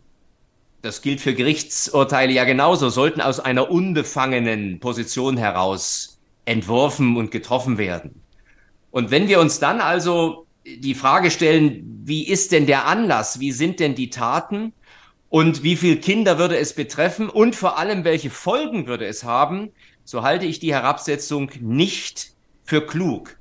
das 0.82 1.02
gilt 1.02 1.22
für 1.22 1.34
Gerichtsurteile 1.34 2.34
ja 2.34 2.44
genauso, 2.44 2.90
sollten 2.90 3.22
aus 3.22 3.40
einer 3.40 3.72
unbefangenen 3.72 4.80
Position 4.80 5.38
heraus 5.38 6.20
entworfen 6.46 7.16
und 7.16 7.32
getroffen 7.32 7.78
werden. 7.78 8.22
Und 8.92 9.12
wenn 9.12 9.28
wir 9.28 9.40
uns 9.40 9.60
dann 9.60 9.82
also 9.82 10.46
die 10.66 10.94
Frage 10.94 11.32
stellen, 11.32 12.04
wie 12.06 12.28
ist 12.28 12.52
denn 12.52 12.68
der 12.68 12.86
Anlass, 12.86 13.40
wie 13.40 13.52
sind 13.52 13.80
denn 13.80 13.96
die 13.96 14.10
Taten? 14.10 14.74
und 15.34 15.64
wie 15.64 15.78
viele 15.78 15.98
Kinder 15.98 16.38
würde 16.38 16.60
es 16.60 16.74
betreffen 16.74 17.28
und 17.28 17.56
vor 17.56 17.80
allem, 17.80 18.04
welche 18.04 18.30
Folgen 18.30 18.86
würde 18.86 19.08
es 19.08 19.24
haben, 19.24 19.72
so 20.04 20.22
halte 20.22 20.46
ich 20.46 20.60
die 20.60 20.76
Herabsetzung 20.76 21.50
nicht 21.60 22.34
für 22.64 22.86
klug. 22.86 23.36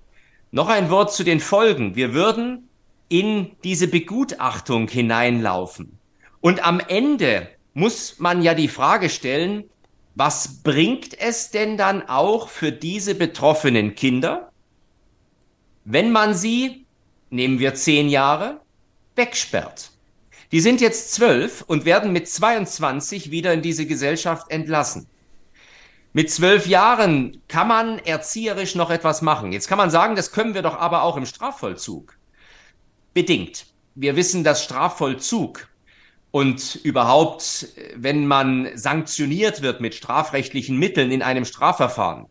Noch 0.53 0.71
ein 0.71 0.89
Wort 0.89 1.13
zu 1.13 1.23
den 1.23 1.39
Folgen. 1.39 1.95
Wir 1.95 2.15
würden 2.15 2.71
in 3.13 3.51
diese 3.63 3.89
Begutachtung 3.89 4.89
hineinlaufen. 4.89 5.99
Und 6.41 6.65
am 6.65 6.81
Ende 6.81 7.47
muss 7.75 8.19
man 8.19 8.41
ja 8.41 8.55
die 8.55 8.69
Frage 8.69 9.11
stellen, 9.11 9.65
was 10.15 10.63
bringt 10.63 11.21
es 11.21 11.51
denn 11.51 11.77
dann 11.77 12.09
auch 12.09 12.49
für 12.49 12.73
diese 12.73 13.15
betroffenen 13.15 13.95
Kinder, 13.95 14.51
wenn 15.85 16.11
man 16.11 16.33
sie, 16.35 16.87
nehmen 17.29 17.59
wir 17.59 17.75
zehn 17.75 18.09
Jahre, 18.09 18.63
wegsperrt? 19.15 19.91
Die 20.51 20.61
sind 20.61 20.81
jetzt 20.81 21.13
zwölf 21.13 21.63
und 21.67 21.85
werden 21.85 22.13
mit 22.13 22.29
22 22.29 23.31
wieder 23.31 23.53
in 23.53 23.61
diese 23.61 23.85
Gesellschaft 23.85 24.51
entlassen. 24.51 25.07
Mit 26.15 26.31
zwölf 26.31 26.67
Jahren 26.67 27.43
kann 27.49 27.69
man 27.69 27.99
erzieherisch 27.99 28.75
noch 28.75 28.91
etwas 28.91 29.21
machen. 29.21 29.53
Jetzt 29.53 29.69
kann 29.69 29.79
man 29.79 29.91
sagen, 29.91 30.17
das 30.17 30.33
können 30.33 30.55
wir 30.55 30.63
doch 30.63 30.79
aber 30.79 31.03
auch 31.03 31.19
im 31.19 31.27
Strafvollzug. 31.27 32.17
Bedingt. 33.15 33.67
Wir 33.95 34.17
wissen, 34.17 34.43
dass 34.43 34.65
Strafvollzug 34.65 35.69
und 36.31 36.77
überhaupt, 36.83 37.69
wenn 37.95 38.27
man 38.27 38.71
sanktioniert 38.75 39.61
wird 39.61 39.81
mit 39.81 39.95
strafrechtlichen 39.95 40.79
Mitteln 40.79 41.11
in 41.11 41.23
einem 41.23 41.45
Strafverfahren, 41.45 42.27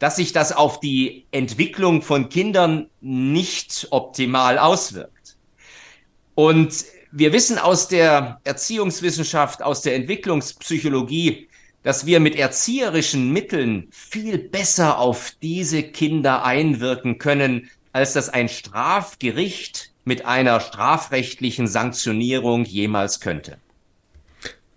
dass 0.00 0.16
sich 0.16 0.32
das 0.32 0.52
auf 0.52 0.80
die 0.80 1.24
Entwicklung 1.30 2.02
von 2.02 2.28
Kindern 2.28 2.90
nicht 3.00 3.86
optimal 3.90 4.58
auswirkt. 4.58 5.36
Und 6.34 6.84
wir 7.12 7.32
wissen 7.32 7.58
aus 7.58 7.86
der 7.86 8.40
Erziehungswissenschaft, 8.42 9.62
aus 9.62 9.82
der 9.82 9.94
Entwicklungspsychologie, 9.94 11.48
dass 11.84 12.06
wir 12.06 12.18
mit 12.18 12.34
erzieherischen 12.34 13.32
Mitteln 13.32 13.86
viel 13.92 14.38
besser 14.38 14.98
auf 14.98 15.32
diese 15.40 15.84
Kinder 15.84 16.44
einwirken 16.44 17.18
können, 17.18 17.70
als 17.92 18.14
das 18.14 18.30
ein 18.30 18.48
Strafgericht 18.48 19.93
mit 20.04 20.24
einer 20.24 20.60
strafrechtlichen 20.60 21.66
Sanktionierung 21.66 22.64
jemals 22.64 23.20
könnte. 23.20 23.58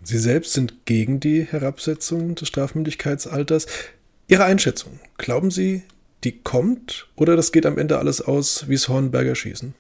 Sie 0.02 0.18
selbst 0.18 0.54
sind 0.54 0.86
gegen 0.86 1.20
die 1.20 1.44
Herabsetzung 1.44 2.36
des 2.36 2.48
Strafmündigkeitsalters. 2.48 3.68
Ihre 4.28 4.46
Einschätzung, 4.46 5.00
glauben 5.18 5.52
Sie, 5.52 5.84
die 6.24 6.40
kommt 6.40 7.08
oder 7.16 7.36
das 7.36 7.52
geht 7.52 7.66
am 7.66 7.78
Ende 7.78 7.98
alles 7.98 8.22
aus 8.22 8.68
wie 8.70 8.76
das 8.76 8.88
Hornberger 8.88 9.36
Schießen? 9.36 9.74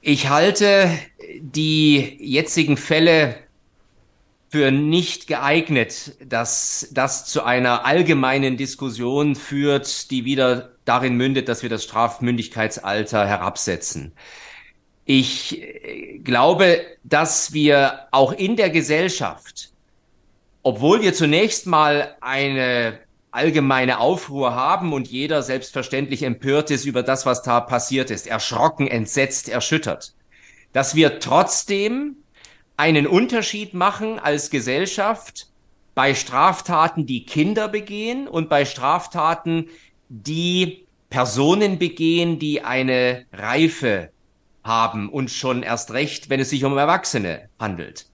Ich 0.00 0.28
halte 0.28 0.90
die 1.40 2.16
jetzigen 2.20 2.76
Fälle 2.76 3.36
für 4.48 4.70
nicht 4.70 5.26
geeignet, 5.26 6.16
dass 6.24 6.88
das 6.92 7.26
zu 7.26 7.42
einer 7.42 7.84
allgemeinen 7.84 8.56
Diskussion 8.56 9.34
führt, 9.34 10.10
die 10.10 10.24
wieder 10.24 10.72
darin 10.88 11.16
mündet, 11.16 11.48
dass 11.48 11.62
wir 11.62 11.70
das 11.70 11.84
Strafmündigkeitsalter 11.84 13.26
herabsetzen. 13.26 14.12
Ich 15.04 15.62
glaube, 16.22 16.80
dass 17.04 17.52
wir 17.52 18.08
auch 18.10 18.32
in 18.32 18.56
der 18.56 18.70
Gesellschaft, 18.70 19.70
obwohl 20.62 21.00
wir 21.02 21.14
zunächst 21.14 21.66
mal 21.66 22.16
eine 22.20 22.98
allgemeine 23.30 24.00
Aufruhr 24.00 24.54
haben 24.54 24.92
und 24.92 25.08
jeder 25.08 25.42
selbstverständlich 25.42 26.22
empört 26.22 26.70
ist 26.70 26.84
über 26.84 27.02
das, 27.02 27.26
was 27.26 27.42
da 27.42 27.60
passiert 27.60 28.10
ist, 28.10 28.26
erschrocken, 28.26 28.88
entsetzt, 28.88 29.48
erschüttert, 29.48 30.14
dass 30.72 30.94
wir 30.94 31.20
trotzdem 31.20 32.16
einen 32.76 33.06
Unterschied 33.06 33.74
machen 33.74 34.18
als 34.18 34.50
Gesellschaft 34.50 35.48
bei 35.94 36.14
Straftaten, 36.14 37.06
die 37.06 37.24
Kinder 37.24 37.66
begehen 37.66 38.28
und 38.28 38.48
bei 38.48 38.64
Straftaten, 38.64 39.68
die 40.08 40.86
Personen 41.10 41.78
begehen, 41.78 42.38
die 42.38 42.62
eine 42.62 43.26
Reife 43.32 44.10
haben 44.64 45.08
und 45.08 45.30
schon 45.30 45.62
erst 45.62 45.92
recht, 45.92 46.28
wenn 46.28 46.40
es 46.40 46.50
sich 46.50 46.64
um 46.64 46.76
Erwachsene 46.76 47.48
handelt. 47.58 48.06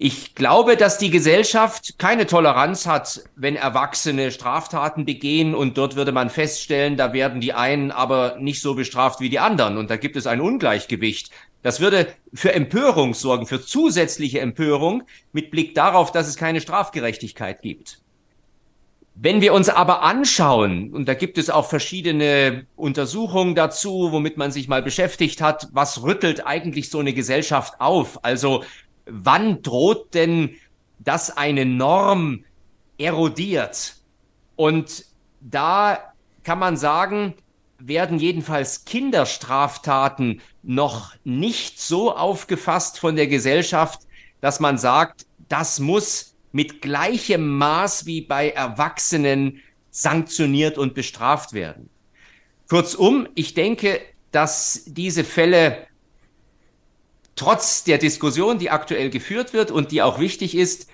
Ich 0.00 0.36
glaube, 0.36 0.76
dass 0.76 0.98
die 0.98 1.10
Gesellschaft 1.10 1.98
keine 1.98 2.26
Toleranz 2.26 2.86
hat, 2.86 3.24
wenn 3.34 3.56
Erwachsene 3.56 4.30
Straftaten 4.30 5.04
begehen 5.04 5.56
und 5.56 5.76
dort 5.76 5.96
würde 5.96 6.12
man 6.12 6.30
feststellen, 6.30 6.96
da 6.96 7.12
werden 7.12 7.40
die 7.40 7.52
einen 7.52 7.90
aber 7.90 8.36
nicht 8.38 8.62
so 8.62 8.76
bestraft 8.76 9.18
wie 9.18 9.28
die 9.28 9.40
anderen 9.40 9.76
und 9.76 9.90
da 9.90 9.96
gibt 9.96 10.14
es 10.14 10.28
ein 10.28 10.40
Ungleichgewicht. 10.40 11.30
Das 11.62 11.80
würde 11.80 12.14
für 12.32 12.52
Empörung 12.52 13.12
sorgen, 13.14 13.46
für 13.46 13.60
zusätzliche 13.60 14.38
Empörung 14.38 15.02
mit 15.32 15.50
Blick 15.50 15.74
darauf, 15.74 16.12
dass 16.12 16.28
es 16.28 16.36
keine 16.36 16.60
Strafgerechtigkeit 16.60 17.60
gibt. 17.62 18.00
Wenn 19.20 19.40
wir 19.40 19.52
uns 19.52 19.68
aber 19.68 20.02
anschauen, 20.02 20.92
und 20.92 21.06
da 21.08 21.14
gibt 21.14 21.38
es 21.38 21.50
auch 21.50 21.68
verschiedene 21.68 22.66
Untersuchungen 22.76 23.56
dazu, 23.56 24.12
womit 24.12 24.36
man 24.36 24.52
sich 24.52 24.68
mal 24.68 24.80
beschäftigt 24.80 25.40
hat, 25.40 25.66
was 25.72 26.04
rüttelt 26.04 26.46
eigentlich 26.46 26.88
so 26.88 27.00
eine 27.00 27.12
Gesellschaft 27.12 27.80
auf? 27.80 28.24
Also 28.24 28.62
wann 29.06 29.60
droht 29.62 30.14
denn, 30.14 30.54
dass 31.00 31.36
eine 31.36 31.66
Norm 31.66 32.44
erodiert? 32.96 33.96
Und 34.54 35.04
da 35.40 36.12
kann 36.44 36.60
man 36.60 36.76
sagen, 36.76 37.34
werden 37.80 38.20
jedenfalls 38.20 38.84
Kinderstraftaten 38.84 40.42
noch 40.62 41.16
nicht 41.24 41.80
so 41.80 42.14
aufgefasst 42.14 43.00
von 43.00 43.16
der 43.16 43.26
Gesellschaft, 43.26 44.02
dass 44.40 44.60
man 44.60 44.78
sagt, 44.78 45.26
das 45.48 45.80
muss 45.80 46.36
mit 46.52 46.82
gleichem 46.82 47.58
Maß 47.58 48.06
wie 48.06 48.20
bei 48.20 48.50
Erwachsenen 48.50 49.60
sanktioniert 49.90 50.78
und 50.78 50.94
bestraft 50.94 51.52
werden. 51.52 51.90
Kurzum, 52.68 53.28
ich 53.34 53.54
denke, 53.54 54.00
dass 54.30 54.84
diese 54.86 55.24
Fälle 55.24 55.86
trotz 57.34 57.84
der 57.84 57.98
Diskussion, 57.98 58.58
die 58.58 58.70
aktuell 58.70 59.10
geführt 59.10 59.52
wird 59.52 59.70
und 59.70 59.92
die 59.92 60.02
auch 60.02 60.18
wichtig 60.18 60.54
ist, 60.54 60.88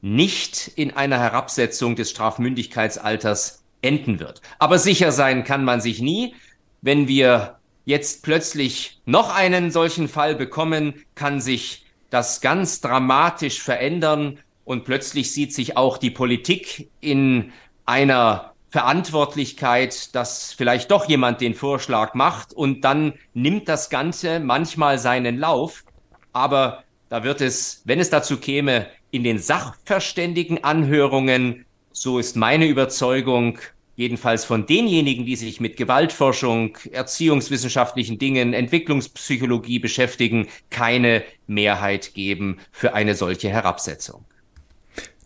nicht 0.00 0.72
in 0.74 0.90
einer 0.90 1.18
Herabsetzung 1.18 1.94
des 1.94 2.10
Strafmündigkeitsalters 2.10 3.62
enden 3.82 4.18
wird. 4.18 4.42
Aber 4.58 4.78
sicher 4.78 5.12
sein 5.12 5.44
kann 5.44 5.64
man 5.64 5.80
sich 5.80 6.00
nie. 6.00 6.34
Wenn 6.80 7.06
wir 7.06 7.58
jetzt 7.84 8.22
plötzlich 8.24 9.00
noch 9.04 9.34
einen 9.34 9.70
solchen 9.70 10.08
Fall 10.08 10.34
bekommen, 10.34 10.94
kann 11.14 11.40
sich 11.40 11.86
das 12.10 12.40
ganz 12.40 12.80
dramatisch 12.80 13.62
verändern 13.62 14.38
und 14.64 14.84
plötzlich 14.84 15.32
sieht 15.32 15.52
sich 15.52 15.76
auch 15.76 15.98
die 15.98 16.10
Politik 16.10 16.88
in 17.00 17.52
einer 17.84 18.54
Verantwortlichkeit, 18.68 20.14
dass 20.14 20.54
vielleicht 20.54 20.90
doch 20.90 21.06
jemand 21.08 21.42
den 21.42 21.54
Vorschlag 21.54 22.14
macht 22.14 22.54
und 22.54 22.82
dann 22.82 23.14
nimmt 23.34 23.68
das 23.68 23.90
Ganze 23.90 24.40
manchmal 24.40 24.98
seinen 24.98 25.38
Lauf. 25.38 25.84
Aber 26.32 26.82
da 27.10 27.22
wird 27.22 27.42
es, 27.42 27.82
wenn 27.84 28.00
es 28.00 28.08
dazu 28.08 28.38
käme, 28.38 28.86
in 29.10 29.24
den 29.24 29.38
Sachverständigenanhörungen, 29.38 31.66
so 31.92 32.18
ist 32.18 32.36
meine 32.36 32.66
Überzeugung, 32.66 33.58
jedenfalls 33.94 34.46
von 34.46 34.64
denjenigen, 34.64 35.26
die 35.26 35.36
sich 35.36 35.60
mit 35.60 35.76
Gewaltforschung, 35.76 36.78
erziehungswissenschaftlichen 36.90 38.18
Dingen, 38.18 38.54
Entwicklungspsychologie 38.54 39.80
beschäftigen, 39.80 40.48
keine 40.70 41.22
Mehrheit 41.46 42.14
geben 42.14 42.56
für 42.70 42.94
eine 42.94 43.14
solche 43.14 43.50
Herabsetzung. 43.50 44.24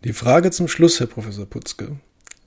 Die 0.06 0.12
Frage 0.12 0.52
zum 0.52 0.68
Schluss, 0.68 1.00
Herr 1.00 1.08
Professor 1.08 1.46
Putzke 1.46 1.96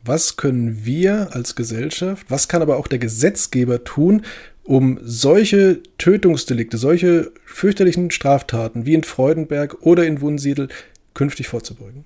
was 0.03 0.37
können 0.37 0.85
wir 0.85 1.29
als 1.33 1.55
Gesellschaft, 1.55 2.25
was 2.29 2.47
kann 2.47 2.61
aber 2.61 2.77
auch 2.77 2.87
der 2.87 2.99
Gesetzgeber 2.99 3.83
tun, 3.83 4.25
um 4.63 4.99
solche 5.01 5.81
Tötungsdelikte, 5.97 6.77
solche 6.77 7.31
fürchterlichen 7.45 8.11
Straftaten 8.11 8.85
wie 8.85 8.93
in 8.93 9.03
Freudenberg 9.03 9.77
oder 9.81 10.05
in 10.05 10.21
Wunsiedel 10.21 10.69
künftig 11.13 11.47
vorzubeugen? 11.47 12.05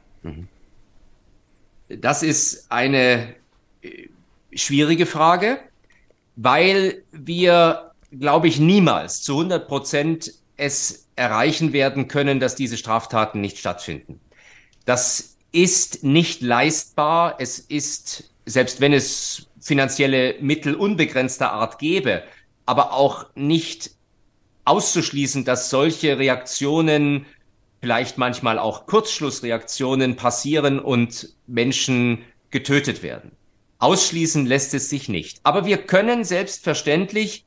Das 1.89 2.23
ist 2.23 2.71
eine 2.71 3.35
äh, 3.81 4.07
schwierige 4.53 5.05
Frage, 5.05 5.59
weil 6.35 7.03
wir, 7.11 7.91
glaube 8.17 8.47
ich, 8.47 8.59
niemals 8.59 9.21
zu 9.21 9.33
100 9.33 9.67
Prozent 9.67 10.33
es 10.55 11.07
erreichen 11.15 11.73
werden 11.73 12.07
können, 12.07 12.39
dass 12.39 12.55
diese 12.55 12.77
Straftaten 12.77 13.41
nicht 13.41 13.57
stattfinden. 13.57 14.19
Das 14.85 15.32
ist 15.53 16.03
nicht 16.03 16.41
leistbar. 16.41 17.35
Es 17.39 17.59
ist, 17.59 18.33
selbst 18.45 18.81
wenn 18.81 18.91
es 18.91 19.47
finanzielle 19.61 20.35
Mittel 20.41 20.75
unbegrenzter 20.75 21.53
Art 21.53 21.79
gäbe, 21.79 22.23
aber 22.65 22.91
auch 22.91 23.27
nicht 23.35 23.91
auszuschließen, 24.65 25.45
dass 25.45 25.69
solche 25.69 26.17
Reaktionen, 26.17 27.25
vielleicht 27.79 28.17
manchmal 28.17 28.59
auch 28.59 28.85
Kurzschlussreaktionen 28.85 30.15
passieren 30.15 30.79
und 30.79 31.35
Menschen 31.47 32.23
getötet 32.49 33.03
werden. 33.03 33.31
Ausschließen 33.79 34.45
lässt 34.45 34.73
es 34.73 34.89
sich 34.89 35.09
nicht. 35.09 35.41
Aber 35.43 35.65
wir 35.65 35.77
können 35.77 36.23
selbstverständlich 36.23 37.45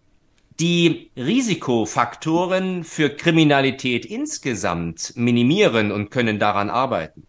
die 0.61 1.11
Risikofaktoren 1.17 2.85
für 2.85 3.11
Kriminalität 3.11 4.05
insgesamt 4.05 5.15
minimieren 5.17 5.93
und 5.93 6.11
können 6.11 6.39
daran 6.39 6.71
arbeiten. 6.71 7.26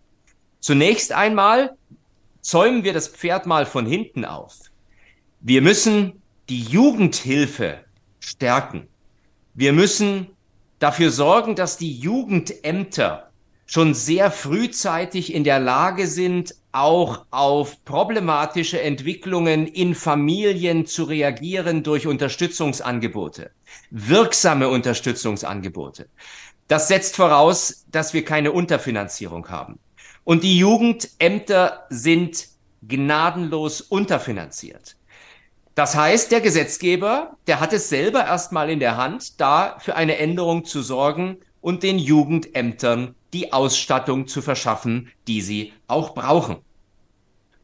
Zunächst 0.67 1.13
einmal 1.13 1.77
zäumen 2.41 2.83
wir 2.83 2.91
das 2.91 3.07
Pferd 3.07 3.45
mal 3.45 3.65
von 3.65 3.85
hinten 3.85 4.25
auf. 4.25 4.53
Wir 5.39 5.61
müssen 5.61 6.21
die 6.49 6.61
Jugendhilfe 6.61 7.85
stärken. 8.19 8.89
Wir 9.53 9.71
müssen 9.71 10.27
dafür 10.79 11.09
sorgen, 11.09 11.55
dass 11.55 11.77
die 11.77 11.97
Jugendämter 11.97 13.31
schon 13.65 13.93
sehr 13.93 14.29
frühzeitig 14.29 15.33
in 15.33 15.45
der 15.45 15.61
Lage 15.61 16.05
sind, 16.05 16.53
auch 16.73 17.23
auf 17.31 17.85
problematische 17.85 18.81
Entwicklungen 18.81 19.67
in 19.67 19.95
Familien 19.95 20.85
zu 20.85 21.05
reagieren 21.05 21.81
durch 21.81 22.07
Unterstützungsangebote, 22.07 23.51
wirksame 23.89 24.67
Unterstützungsangebote. 24.67 26.09
Das 26.67 26.89
setzt 26.89 27.15
voraus, 27.15 27.85
dass 27.89 28.13
wir 28.13 28.25
keine 28.25 28.51
Unterfinanzierung 28.51 29.47
haben. 29.47 29.79
Und 30.27 30.43
die 30.43 30.57
Jugendämter 30.57 31.85
sind 31.89 32.49
gnadenlos 32.81 33.79
unterfinanziert. 33.79 34.97
Das 35.73 35.95
heißt, 35.95 36.33
der 36.33 36.41
Gesetzgeber, 36.41 37.37
der 37.47 37.61
hat 37.61 37.71
es 37.71 37.87
selber 37.87 38.25
erstmal 38.25 38.69
in 38.69 38.81
der 38.81 38.97
Hand, 38.97 39.39
da 39.39 39.79
für 39.79 39.95
eine 39.95 40.17
Änderung 40.17 40.65
zu 40.65 40.81
sorgen 40.81 41.37
und 41.61 41.81
den 41.81 41.97
Jugendämtern 41.97 43.15
die 43.31 43.53
Ausstattung 43.53 44.27
zu 44.27 44.41
verschaffen, 44.41 45.09
die 45.29 45.39
sie 45.39 45.71
auch 45.87 46.13
brauchen. 46.13 46.57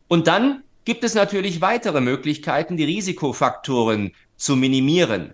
Und 0.08 0.28
dann 0.28 0.64
gibt 0.86 1.04
es 1.04 1.16
natürlich 1.16 1.60
weitere 1.60 2.00
Möglichkeiten, 2.00 2.78
die 2.78 2.86
Risikofaktoren 2.86 4.14
zu 4.38 4.56
minimieren. 4.56 5.34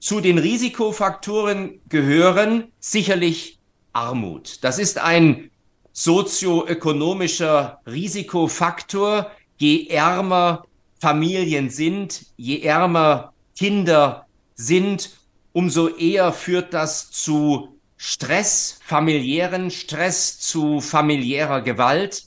Zu 0.00 0.20
den 0.20 0.38
Risikofaktoren 0.38 1.80
gehören 1.88 2.72
sicherlich 2.80 3.60
Armut. 3.92 4.64
Das 4.64 4.80
ist 4.80 4.98
ein 4.98 5.52
sozioökonomischer 5.96 7.80
Risikofaktor. 7.86 9.30
Je 9.56 9.88
ärmer 9.88 10.64
Familien 11.00 11.70
sind, 11.70 12.26
je 12.36 12.60
ärmer 12.60 13.32
Kinder 13.58 14.26
sind, 14.54 15.10
umso 15.52 15.88
eher 15.88 16.32
führt 16.32 16.74
das 16.74 17.10
zu 17.10 17.78
Stress, 17.96 18.78
familiären 18.84 19.70
Stress, 19.70 20.38
zu 20.38 20.82
familiärer 20.82 21.62
Gewalt. 21.62 22.24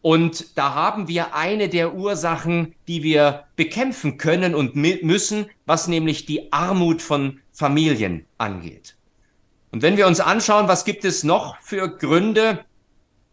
Und 0.00 0.56
da 0.56 0.74
haben 0.74 1.08
wir 1.08 1.34
eine 1.34 1.68
der 1.68 1.94
Ursachen, 1.94 2.76
die 2.86 3.02
wir 3.02 3.44
bekämpfen 3.56 4.16
können 4.16 4.54
und 4.54 4.76
müssen, 4.76 5.46
was 5.66 5.88
nämlich 5.88 6.24
die 6.24 6.52
Armut 6.52 7.02
von 7.02 7.40
Familien 7.52 8.26
angeht. 8.38 8.96
Und 9.72 9.82
wenn 9.82 9.96
wir 9.96 10.06
uns 10.06 10.20
anschauen, 10.20 10.68
was 10.68 10.84
gibt 10.84 11.04
es 11.04 11.24
noch 11.24 11.56
für 11.60 11.88
Gründe, 11.88 12.64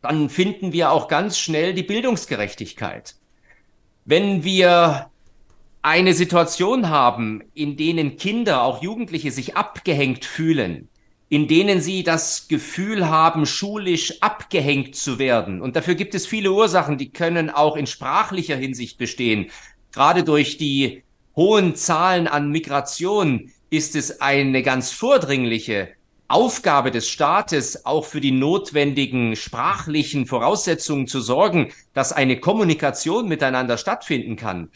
dann 0.01 0.29
finden 0.29 0.71
wir 0.71 0.91
auch 0.91 1.07
ganz 1.07 1.37
schnell 1.37 1.73
die 1.73 1.83
Bildungsgerechtigkeit. 1.83 3.15
Wenn 4.05 4.43
wir 4.43 5.09
eine 5.81 6.13
Situation 6.13 6.89
haben, 6.89 7.43
in 7.53 7.77
denen 7.77 8.17
Kinder, 8.17 8.63
auch 8.63 8.81
Jugendliche 8.81 9.31
sich 9.31 9.55
abgehängt 9.55 10.25
fühlen, 10.25 10.89
in 11.29 11.47
denen 11.47 11.79
sie 11.79 12.03
das 12.03 12.47
Gefühl 12.47 13.07
haben, 13.07 13.45
schulisch 13.45 14.21
abgehängt 14.21 14.95
zu 14.95 15.19
werden. 15.19 15.61
Und 15.61 15.75
dafür 15.75 15.95
gibt 15.95 16.15
es 16.15 16.25
viele 16.25 16.51
Ursachen, 16.51 16.97
die 16.97 17.11
können 17.11 17.49
auch 17.49 17.75
in 17.75 17.85
sprachlicher 17.85 18.55
Hinsicht 18.55 18.97
bestehen. 18.97 19.51
Gerade 19.91 20.23
durch 20.23 20.57
die 20.57 21.03
hohen 21.35 21.75
Zahlen 21.75 22.27
an 22.27 22.49
Migration 22.49 23.51
ist 23.69 23.95
es 23.95 24.21
eine 24.21 24.63
ganz 24.63 24.91
vordringliche 24.91 25.89
Aufgabe 26.29 26.91
des 26.91 27.09
Staates, 27.09 27.85
auch 27.87 28.05
für 28.05 28.21
die 28.21 28.31
notwendigen 28.31 29.35
sprachlichen 29.35 30.27
Voraussetzungen 30.27 31.07
zu 31.07 31.21
sorgen, 31.21 31.73
dass 31.93 32.13
eine 32.13 32.39
Kommunikation 32.39 33.27
miteinander 33.27 33.77
stattfinden 33.77 34.35
kann. 34.35 34.69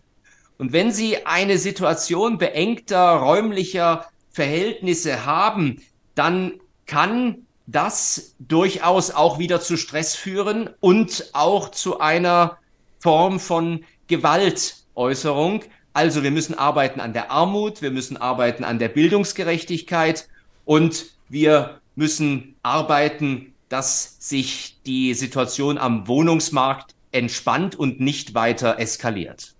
Und 0.57 0.73
wenn 0.73 0.91
Sie 0.91 1.25
eine 1.25 1.57
Situation 1.57 2.37
beengter 2.37 3.11
räumlicher 3.11 4.07
Verhältnisse 4.31 5.25
haben, 5.25 5.81
dann 6.15 6.59
kann 6.85 7.45
das 7.67 8.35
durchaus 8.39 9.11
auch 9.11 9.37
wieder 9.37 9.61
zu 9.61 9.77
Stress 9.77 10.15
führen 10.15 10.69
und 10.79 11.29
auch 11.33 11.69
zu 11.69 11.99
einer 11.99 12.57
Form 12.99 13.39
von 13.39 13.83
Gewaltäußerung. 14.07 15.63
Also 15.93 16.21
wir 16.23 16.31
müssen 16.31 16.53
arbeiten 16.53 16.99
an 16.99 17.13
der 17.13 17.31
Armut, 17.31 17.81
wir 17.81 17.91
müssen 17.91 18.15
arbeiten 18.17 18.63
an 18.63 18.77
der 18.77 18.89
Bildungsgerechtigkeit 18.89 20.27
und 20.65 21.07
wir 21.29 21.79
müssen 21.95 22.55
arbeiten, 22.61 23.53
dass 23.69 24.17
sich 24.19 24.77
die 24.85 25.13
Situation 25.13 25.77
am 25.77 26.07
Wohnungsmarkt 26.07 26.93
entspannt 27.11 27.75
und 27.75 27.99
nicht 27.99 28.33
weiter 28.33 28.79
eskaliert. 28.79 29.55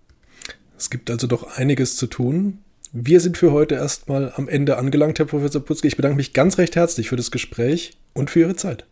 Es 0.77 0.89
gibt 0.89 1.09
also 1.09 1.27
doch 1.27 1.57
einiges 1.57 1.95
zu 1.95 2.07
tun. 2.07 2.59
Wir 2.91 3.19
sind 3.19 3.37
für 3.37 3.51
heute 3.51 3.75
erstmal 3.75 4.33
am 4.35 4.47
Ende 4.47 4.77
angelangt, 4.77 5.19
Herr 5.19 5.25
Professor 5.25 5.63
Putzke. 5.63 5.87
Ich 5.87 5.95
bedanke 5.95 6.17
mich 6.17 6.33
ganz 6.33 6.57
recht 6.57 6.75
herzlich 6.75 7.09
für 7.09 7.15
das 7.15 7.31
Gespräch 7.31 7.97
und 8.13 8.29
für 8.29 8.39
Ihre 8.39 8.55
Zeit. 8.55 8.85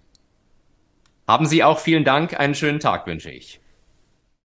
Haben 1.27 1.45
Sie 1.45 1.63
auch 1.63 1.79
vielen 1.79 2.03
Dank. 2.03 2.39
Einen 2.39 2.55
schönen 2.55 2.79
Tag 2.79 3.07
wünsche 3.07 3.31
ich. 3.31 3.59